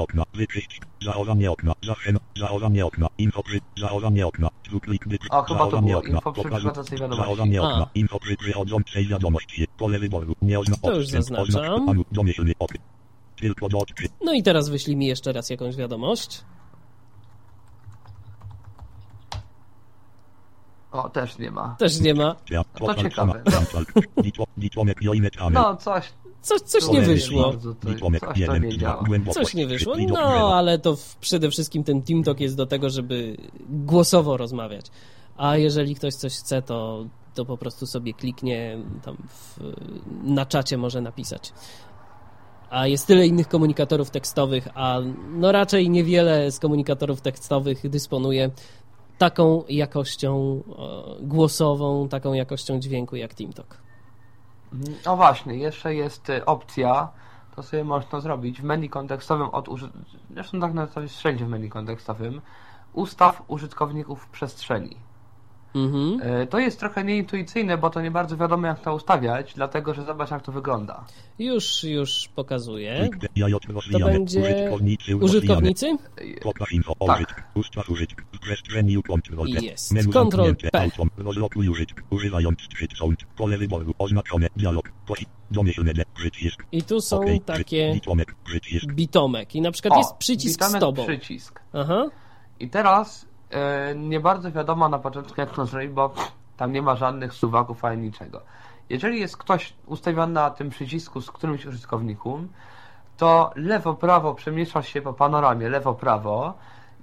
[0.02, 0.24] Okna.
[0.34, 0.82] Wyczyść.
[1.02, 1.74] Zaowanie okna.
[1.84, 2.14] Zawsze.
[2.38, 3.08] Zaowanie okna.
[3.18, 3.60] Info przy.
[3.78, 4.50] Zaowanie okna.
[4.66, 5.22] Dwuklik byt.
[5.30, 6.00] O, chyba to było.
[6.00, 6.16] okna.
[6.16, 7.26] Info przy przychodzącej wiadomości.
[7.26, 7.64] Zaowanie A.
[7.64, 7.90] okna.
[7.96, 9.68] Info przy przychodzącej wiadomości.
[9.78, 10.36] Pole wyboru.
[10.42, 12.04] Nie ozna To już zaznaczam.
[12.12, 12.74] Domyślny ok.
[13.36, 13.82] Tylko do.
[14.22, 16.42] No i teraz wyślij mi jeszcze raz jakąś wiadomość.
[20.94, 21.76] O, też nie ma.
[21.80, 22.36] Też nie ma.
[22.80, 23.44] To ciekawe.
[23.46, 23.62] No.
[25.62, 27.54] No, coś, Coś, coś nie wyszło.
[27.54, 29.04] Coś nie działa.
[29.34, 29.96] Coś nie wyszło.
[30.08, 33.38] No, ale to przede wszystkim ten Team Talk jest do tego, żeby
[33.70, 34.86] głosowo rozmawiać.
[35.38, 39.60] A jeżeli ktoś coś chce, to, to po prostu sobie kliknie tam w,
[40.24, 41.54] na czacie może napisać.
[42.70, 45.00] A jest tyle innych komunikatorów tekstowych, a
[45.34, 48.52] no raczej niewiele z komunikatorów tekstowych dysponuje
[49.24, 53.78] taką jakością e, głosową, taką jakością dźwięku jak TeamTalk.
[55.06, 57.12] No właśnie, jeszcze jest y, opcja,
[57.56, 59.90] to sobie można zrobić w menu kontekstowym od uży...
[60.34, 62.42] Zresztą tak na to jest wszędzie w menu kontekstowym.
[62.94, 64.96] Ustaw użytkowników przestrzeni.
[65.76, 66.22] Mhm.
[66.42, 70.04] Y, To jest trochę nieintuicyjne, bo to nie bardzo wiadomo jak to ustawiać, dlatego że
[70.04, 71.06] zobacz jak to wygląda.
[71.40, 73.10] Już, już pokazuję.
[73.92, 74.62] To będzie
[75.22, 75.98] użytkownicy?
[77.08, 77.20] Tak.
[79.64, 79.92] Jest.
[79.92, 80.56] Menu Ctrl.
[80.72, 80.82] P.
[80.82, 81.10] Autom.
[81.18, 82.04] Rozlokuj użytk.
[82.10, 83.20] Używając szczyt sound.
[83.38, 83.94] Pole wyboru.
[84.00, 84.48] Oznaczone.
[84.56, 84.92] Dialog.
[85.08, 85.26] Posi.
[85.52, 85.94] Domyślny.
[85.94, 86.64] de- Przycisk.
[86.72, 88.36] I tu są takie Bitomek.
[88.44, 88.86] Przycisk.
[88.86, 89.56] bitomek.
[89.56, 91.04] I na przykład O, jest przycisk z tobą.
[91.04, 91.62] przycisk.
[91.74, 92.06] Aha.
[92.60, 93.28] I teraz e,
[93.96, 96.14] nie bardzo wiadomo na początku jak to zrobić, bo
[96.58, 98.42] tam nie ma żadnych suwaków ani niczego.
[98.90, 102.50] Jeżeli jest ktoś ustawiony na tym przycisku z którymś użytkownikiem,
[103.18, 106.54] to lewo-prawo przemieszcza się po panoramie, lewo-prawo.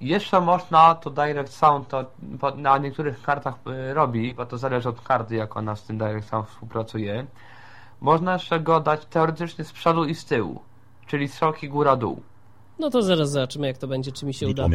[0.01, 2.05] Jeszcze można to Direct Sound to
[2.57, 3.55] na niektórych kartach
[3.91, 7.27] y, robi, bo to zależy od karty, jak ona z tym Direct Sound współpracuje.
[8.01, 10.63] Można jeszcze go dać teoretycznie z przodu i z tyłu,
[11.07, 12.23] czyli strzałki góra-dół.
[12.81, 14.67] No to zaraz zobaczymy, jak to będzie, czy mi się uda.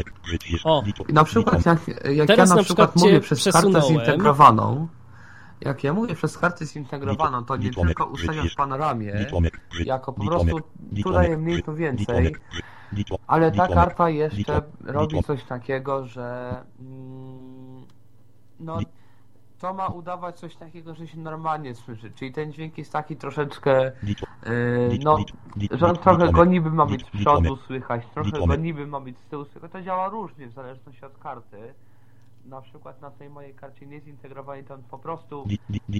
[0.64, 0.84] O.
[1.10, 4.88] Na przykład jak, jak Teraz ja na, na przykład, przykład mówię przez kartę zintegrowaną,
[5.62, 8.58] jak ja mówię przez kartę zintegrowaną, to nie tylko ustawiam w przycisk.
[8.58, 9.26] panoramie,
[9.86, 10.60] jako po prostu
[11.04, 12.36] tu daje mniej, tu więcej,
[13.28, 17.86] ale ta karta jeszcze robi coś takiego, że mm,
[18.60, 18.80] no
[19.60, 23.92] to ma udawać coś takiego, że się normalnie słyszy, czyli ten dźwięk jest taki troszeczkę
[24.46, 25.18] Yy, no,
[25.72, 29.18] że on trochę go niby ma być z przodu słychać, trochę go niby ma być
[29.18, 29.72] z tyłu słychać.
[29.72, 31.74] To działa różnie w zależności od karty.
[32.46, 35.46] Na przykład na tej mojej karcie niezintegrowanej to on po prostu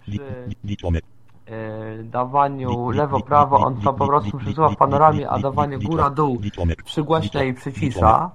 [0.02, 0.12] przy
[1.48, 6.42] yy, dawaniu lewo-prawo on to po prostu przesuwa w panoramie, a dawanie góra-dół
[6.86, 8.32] przygłaśnia i przycisza.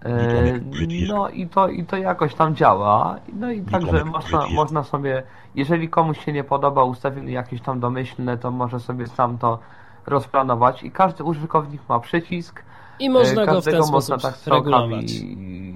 [0.00, 1.08] Przycisk.
[1.12, 3.16] No i to, i to jakoś tam działa.
[3.32, 5.22] No i także można, można sobie,
[5.54, 9.58] jeżeli komuś się nie podoba ustawienie jakieś tam domyślne, to może sobie sam to
[10.06, 12.62] rozplanować i każdy użytkownik ma przycisk.
[13.00, 15.04] I można e, go w każdego ten można sposób tak regulować.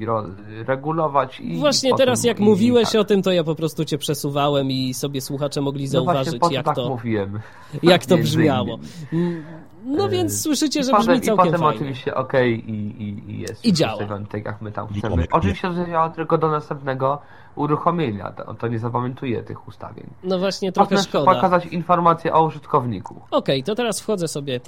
[0.07, 0.25] ro,
[0.67, 3.01] regulować i Właśnie potem- teraz jak i- mówiłeś tak.
[3.01, 6.51] o tym, to ja po prostu cię przesuwałem i sobie słuchacze mogli no zauważyć, to
[6.51, 7.41] jak, tak to, mówiłem.
[7.83, 8.79] jak to brzmiało.
[9.13, 9.43] innymi.
[9.85, 11.77] No E, więc słyszycie, I że potem, brzmi I całkiem potem fajnie.
[11.77, 13.99] oczywiście OK i, i, i jest I działa.
[14.31, 15.25] tak jak my tam chcemy.
[15.33, 17.19] Oczywiście to działa tylko do następnego
[17.57, 20.07] uruchomienia, to, to nie zapamiętuje tych ustawień.
[20.25, 21.35] No właśnie, trochę Można szkoda.
[21.35, 23.21] pokazać informacje o użytkowniku.
[23.31, 24.61] Okej, to teraz wchodzę sobie.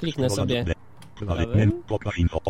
[0.00, 0.64] Kliknę sobie
[1.16, 1.82] prawym.
[1.86, 2.40] Pokaż info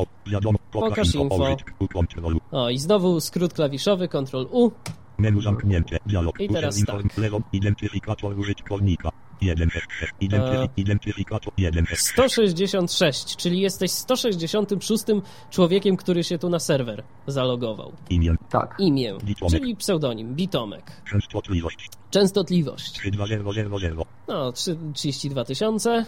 [2.53, 2.71] o.
[2.71, 4.71] I znowu skrót klawiszowy, Ctrl U.
[5.19, 5.97] Menu zamknięte.
[6.07, 6.41] Dialog.
[6.41, 7.17] I teraz tak.
[7.19, 7.41] Lewą.
[7.53, 9.11] Identyfikator użytkownika.
[9.41, 9.87] 1 6
[10.21, 10.69] Identyfi- E.
[10.77, 15.05] Identyfikator 1 6 166, czyli jesteś 166
[15.51, 17.93] człowiekiem, który się tu na serwer zalogował.
[18.11, 18.35] Imię.
[18.51, 18.77] Tak.
[18.79, 19.61] Imię, Bitomek.
[19.61, 21.03] czyli pseudonim, Bitomek.
[21.11, 21.89] Częstotliwość.
[22.11, 22.93] Częstotliwość.
[22.93, 24.05] 32000.
[24.29, 26.05] No, trzy- 32 tysiące.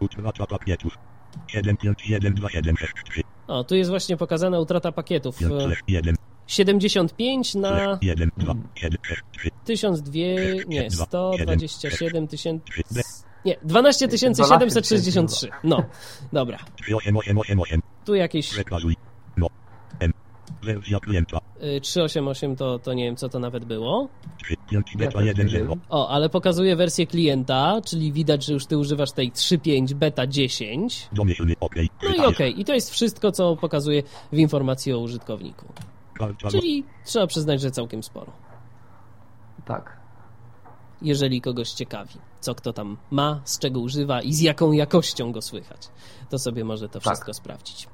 [0.00, 0.98] Utrata pakietów.
[1.48, 3.22] 751273.
[3.46, 5.42] O, tu jest właśnie pokazana utrata pakietów.
[5.42, 5.46] E,
[5.88, 6.16] 1
[6.46, 12.64] 75 na 1 2 7 6 3 1200, nie, 127 tysięcy...
[12.90, 13.02] 3
[13.44, 15.48] Nie, 12 763.
[15.64, 15.84] No,
[16.32, 16.58] dobra.
[16.82, 17.82] 38888.
[18.04, 18.96] Tu jakieś Przekazuj.
[19.36, 19.46] No.
[21.62, 24.08] Y, 388 to, to nie wiem co to nawet było.
[24.42, 25.68] 3 5 beta też 1 nie 0.
[25.68, 25.80] wiem.
[25.88, 31.08] O, ale pokazuje wersję klienta, czyli widać, że już ty używasz tej 3.5 beta 10.
[31.12, 31.74] Domyślny OK.
[32.02, 34.02] No i okej, i to jest wszystko, co pokazuje
[34.32, 35.66] w informacji o użytkowniku.
[36.50, 38.32] Czyli trzeba przyznać, że całkiem sporo.
[39.64, 39.96] Tak.
[41.02, 45.42] Jeżeli kogoś ciekawi, co kto tam ma, z czego używa i z jaką jakością go
[45.42, 45.90] słychać,
[46.30, 47.36] to sobie może to wszystko tak.
[47.36, 47.88] sprawdzić.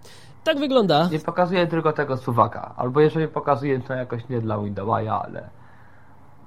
[0.45, 1.09] Tak wygląda.
[1.09, 2.75] Nie pokazuje tylko tego suwaka.
[2.77, 5.51] Albo jeżeli pokazuje, to jakoś nie dla Windowsa, ale.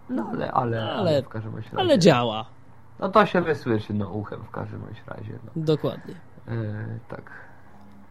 [0.10, 1.70] No ale, ale, no, ale, ale w każdym razie.
[1.78, 2.46] Ale działa.
[3.00, 5.40] No to się wysłyszy no uchem w każdym razie.
[5.44, 5.52] No.
[5.56, 6.16] Dokładnie.
[6.48, 7.43] Yy, tak.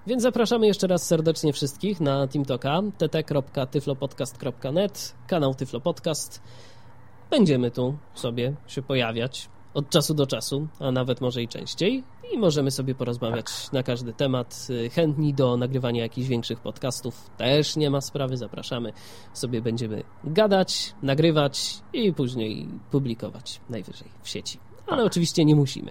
[0.07, 6.43] Więc zapraszamy jeszcze raz serdecznie wszystkich na TeamToka tt.tyflopodcast.net, kanał Tyflo Podcast.
[7.31, 12.39] Będziemy tu sobie się pojawiać od czasu do czasu, a nawet może i częściej i
[12.39, 13.73] możemy sobie porozmawiać tak.
[13.73, 14.69] na każdy temat.
[14.93, 18.93] Chętni do nagrywania jakichś większych podcastów też nie ma sprawy, zapraszamy.
[19.33, 24.59] Sobie będziemy gadać, nagrywać i później publikować najwyżej w sieci.
[24.87, 25.07] Ale tak.
[25.07, 25.91] oczywiście nie musimy.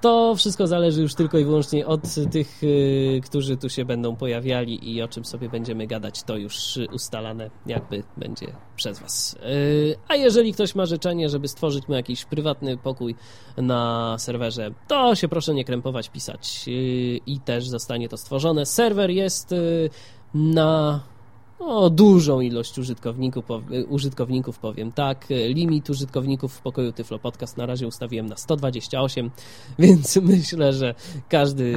[0.00, 2.02] To wszystko zależy już tylko i wyłącznie od
[2.32, 6.78] tych, y, którzy tu się będą pojawiali i o czym sobie będziemy gadać, to już
[6.92, 8.46] ustalane jakby będzie
[8.76, 9.34] przez Was.
[9.34, 13.14] Y, a jeżeli ktoś ma życzenie, żeby stworzyć mu jakiś prywatny pokój
[13.56, 16.70] na serwerze, to się proszę nie krępować, pisać y,
[17.26, 18.66] i też zostanie to stworzone.
[18.66, 19.54] Serwer jest
[20.34, 21.00] na
[21.58, 23.44] o, dużą ilość użytkowników,
[23.88, 25.26] użytkowników powiem tak.
[25.30, 29.30] Limit użytkowników w pokoju Tyflo Podcast na razie ustawiłem na 128,
[29.78, 30.94] więc myślę, że
[31.28, 31.74] każdy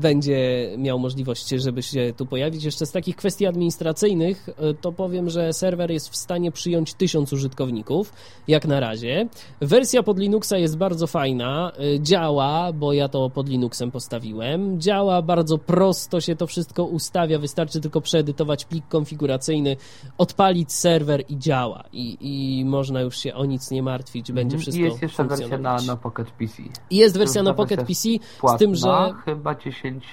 [0.00, 2.64] będzie miał możliwość, żeby się tu pojawić.
[2.64, 7.32] Jeszcze z takich kwestii administracyjnych e, to powiem, że serwer jest w stanie przyjąć 1000
[7.32, 8.12] użytkowników,
[8.48, 9.28] jak na razie.
[9.60, 14.80] Wersja pod Linuxa jest bardzo fajna, e, działa, bo ja to pod Linuxem postawiłem.
[14.80, 19.76] Działa bardzo prosto się to wszystko ustawia, wystarczy tylko przeedytować plik konfiguracyjny,
[20.18, 21.84] odpalić serwer i działa.
[21.92, 24.60] I, i można już się o nic nie martwić, będzie mhm.
[24.60, 26.62] wszystko I jest jeszcze wersja na, na Pocket PC.
[26.90, 28.08] I jest wersja na Pocket PC,
[28.40, 29.14] płatna, z tym, że...
[29.24, 30.04] chyba 10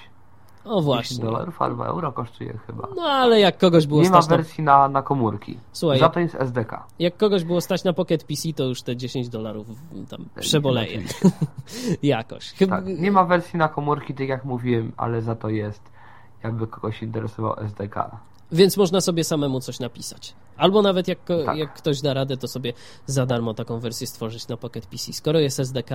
[0.65, 1.17] o właśnie.
[1.17, 2.87] 10 dolarów albo euro kosztuje chyba.
[2.95, 4.25] No ale jak kogoś było Nie stać.
[4.25, 5.57] Nie ma wersji na, na komórki.
[5.71, 6.83] Słuchaj, Za to jest SDK.
[6.99, 9.67] Jak kogoś było stać na Pocket PC, to już te 10 dolarów
[10.09, 11.01] tam przeboleje.
[12.03, 12.51] Jakoś.
[12.53, 12.75] Chyba...
[12.75, 15.91] Tak, nie ma wersji na komórki, tak jak mówiłem, ale za to jest,
[16.43, 17.95] jakby kogoś interesował SDK.
[18.51, 20.35] Więc można sobie samemu coś napisać.
[20.57, 21.57] Albo nawet jak, tak.
[21.57, 22.73] jak ktoś da radę, to sobie
[23.05, 25.13] za darmo taką wersję stworzyć na Pocket PC.
[25.13, 25.89] Skoro jest SDK,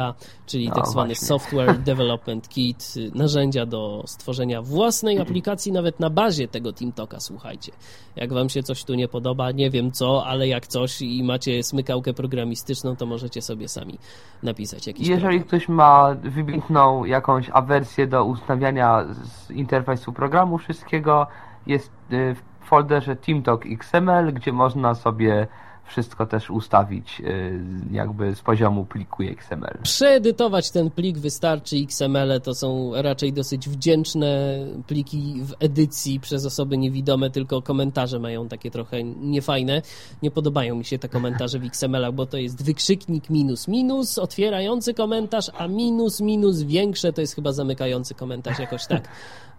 [0.47, 1.15] czyli no, tak zwany.
[1.15, 7.73] Software Development Kit, narzędzia do stworzenia własnej aplikacji nawet na bazie tego TeamToka, słuchajcie.
[8.17, 11.63] Jak wam się coś tu nie podoba, nie wiem co, ale jak coś i macie
[11.63, 13.99] smykałkę programistyczną, to możecie sobie sami
[14.43, 15.49] napisać jakiś Jeżeli program.
[15.49, 21.27] ktoś ma wybitną jakąś awersję do ustawiania z interfejsu programu wszystkiego,
[21.67, 25.47] jest y, w folderze TeamTalk XML, gdzie można sobie
[25.87, 27.61] wszystko też ustawić y,
[27.91, 29.79] jakby z poziomu pliku XML.
[29.83, 36.79] Przeedytować ten plik wystarczy XML, to są raczej dosyć wdzięczne pliki w edycji przez osoby
[36.79, 39.83] niewidome, tylko komentarze mają takie trochę niefajne.
[40.23, 44.95] Nie podobają mi się te komentarze w XML, bo to jest wykrzyknik minus minus, otwierający
[44.95, 49.09] komentarz, a minus minus większe to jest chyba zamykający komentarz jakoś tak.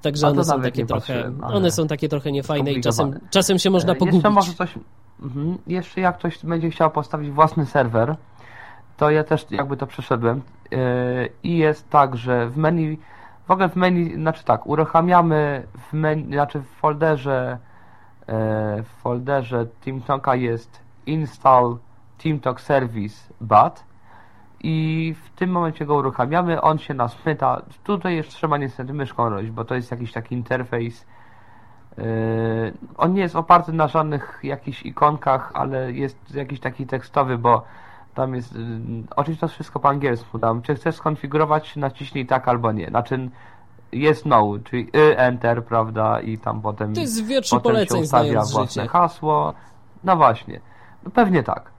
[0.01, 3.93] Także one są takie trochę, one są takie trochę niefajne i czasem, czasem się można
[3.93, 4.13] pogubić.
[4.13, 4.73] Jeszcze może coś,
[5.21, 5.57] mhm.
[5.67, 8.15] jeszcze jak ktoś będzie chciał postawić własny serwer,
[8.97, 10.41] to ja też jakby to przeszedłem
[10.71, 10.79] yy,
[11.43, 12.97] i jest tak, że w menu,
[13.47, 17.57] w ogóle w menu, znaczy tak, uruchamiamy w menu, znaczy w folderze
[18.27, 18.33] yy,
[18.83, 21.77] w folderze TeamTalka jest install
[22.17, 23.83] TeamTalk Service BAT
[24.67, 29.29] i w tym momencie go uruchamiamy, on się nas pyta, tutaj jeszcze trzeba niestety myszką
[29.29, 31.05] robić, bo to jest jakiś taki interfejs,
[31.97, 32.03] yy,
[32.97, 37.63] on nie jest oparty na żadnych jakichś ikonkach, ale jest jakiś taki tekstowy, bo
[38.15, 38.61] tam jest, yy,
[39.15, 43.29] oczywiście to jest wszystko po angielsku, tam, czy chcesz skonfigurować, naciśnij tak albo nie, znaczy
[43.91, 48.41] jest no, czyli y, enter, prawda, i tam potem, to jest potem poleceń, się ustawia
[48.41, 48.87] własne życie.
[48.87, 49.53] hasło,
[50.03, 50.59] no właśnie,
[51.03, 51.74] no pewnie tak.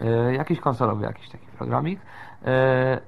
[0.00, 2.00] Yy, jakiś konsolowy, jakiś taki programik.
[2.44, 3.00] E,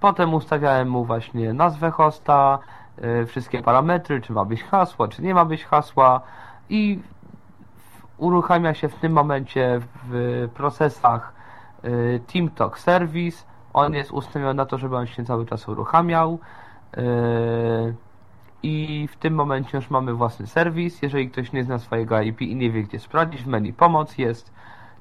[0.00, 2.58] potem ustawiałem mu właśnie nazwę hosta,
[2.98, 6.20] e, wszystkie parametry, czy ma być hasło, czy nie ma być hasła
[6.68, 7.00] i
[8.18, 11.32] uruchamia się w tym momencie w procesach
[11.82, 13.44] e, TeamTalk Service.
[13.72, 16.38] On jest ustawiony na to, żeby on się cały czas uruchamiał.
[18.62, 21.02] I w tym momencie już mamy własny serwis.
[21.02, 24.52] Jeżeli ktoś nie zna swojego IP i nie wie gdzie sprawdzić, w menu pomoc jest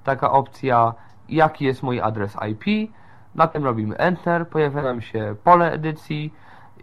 [0.03, 0.93] taka opcja
[1.29, 2.91] jaki jest mój adres IP.
[3.35, 6.33] Na tym robimy Enter, pojawia nam się pole edycji,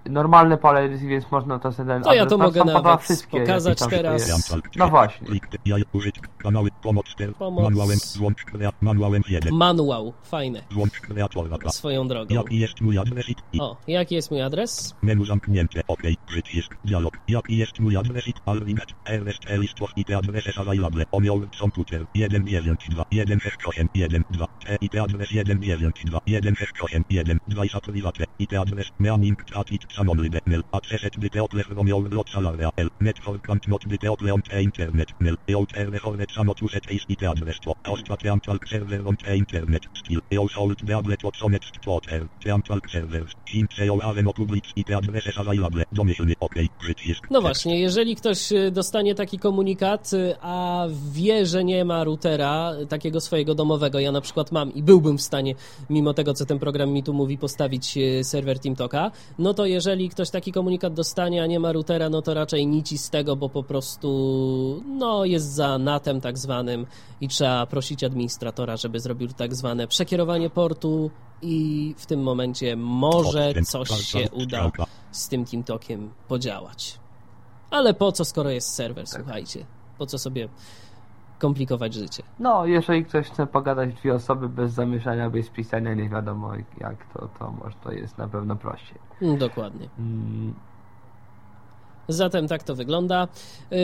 [0.06, 3.78] normalne pole edycji, więc można to sobie ten To ja to mogę nawet wszystkie, pokazać
[3.90, 4.52] teraz.
[4.76, 5.28] No właśnie.
[6.42, 7.64] Kanały, pomoc, ster, Pomoc.
[7.64, 9.54] manuałem, złącz, krea, manuałem 1.
[9.54, 10.62] Manuał, fajne.
[10.72, 11.70] Złącz kreatora.
[11.70, 12.34] Swoją drogą.
[12.34, 14.94] Jaki jest mój adres i, i O, jaki jest mój adres?
[15.02, 17.18] menu zamknięte, ok, przycisk, dialog.
[17.28, 23.04] Jaki jest mój adres i, alwinat, rst listów i te adresy available, omioł, komputer, 192,
[23.12, 23.88] 168,
[24.30, 30.40] 12, te i te adres 192, 168, 12, private, i te adres, meaning, czatit, samolide,
[30.46, 34.16] mail, accesset, byte otle, romioł, lot, salaria, l, network, not, byte
[34.48, 39.16] te internet, mail, eol, terrefornet, samotuset, is, i te adres, to, ostatnie antal, serwer, on,
[39.16, 40.20] te internet, stil,
[41.24, 43.66] otsonet, twoter, te antal, serwers, sim,
[44.96, 47.26] adresy available, domyślny, ok, przycisk.
[47.30, 52.72] No właśnie, jeżeli ktoś y, dostanie taki komunikat, y, a wie, że nie ma routera
[52.82, 55.54] y, takiego swojego domowego, ja na przykład mam i byłbym w stanie,
[55.90, 60.30] mimo tego, co ten program mi tu mówi, postawić serwer TeamTalka, no to jeżeli ktoś
[60.30, 63.62] taki komunikat dostanie, a nie ma routera, no to raczej nici z tego, bo po
[63.62, 66.86] prostu no, jest za natem tak zwanym
[67.20, 71.10] i trzeba prosić administratora, żeby zrobił tak zwane przekierowanie portu
[71.42, 74.70] i w tym momencie może coś się uda
[75.10, 77.00] z tym TeamTalkiem podziałać.
[77.70, 79.66] Ale po co, skoro jest serwer, słuchajcie?
[79.98, 80.48] Po co sobie
[81.38, 82.22] komplikować życie?
[82.38, 87.28] No, jeżeli ktoś chce pogadać dwie osoby bez zamieszania, bez pisania, nie wiadomo jak to,
[87.38, 88.98] to może to jest na pewno prościej.
[89.22, 89.88] Mm, Dokładnie.
[89.98, 90.54] Mm,
[92.12, 93.28] Zatem tak to wygląda.
[93.70, 93.78] Yy,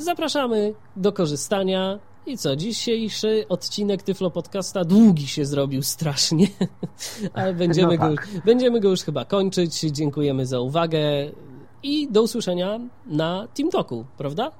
[0.00, 1.98] Zapraszamy do korzystania.
[2.26, 6.46] I co, dzisiejszy odcinek Tyflo Podcasta długi się zrobił strasznie,
[7.34, 8.28] ale będziemy, No go, tak.
[8.44, 9.80] będziemy go już chyba kończyć.
[9.80, 11.00] Dziękujemy za uwagę
[11.82, 14.50] i do usłyszenia na TeamTalku, prawda?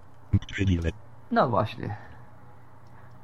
[0.47, 0.93] Przywilej.
[1.31, 1.97] No właśnie.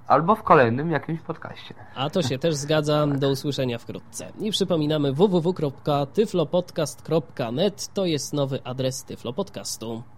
[0.06, 1.74] Albo w kolejnym jakimś podcaście.
[1.94, 3.06] A to się też zgadza.
[3.06, 4.32] Do usłyszenia wkrótce.
[4.40, 10.02] I przypominamy www.tyflopodcast.net to jest nowy adres Tyflo Podcastu.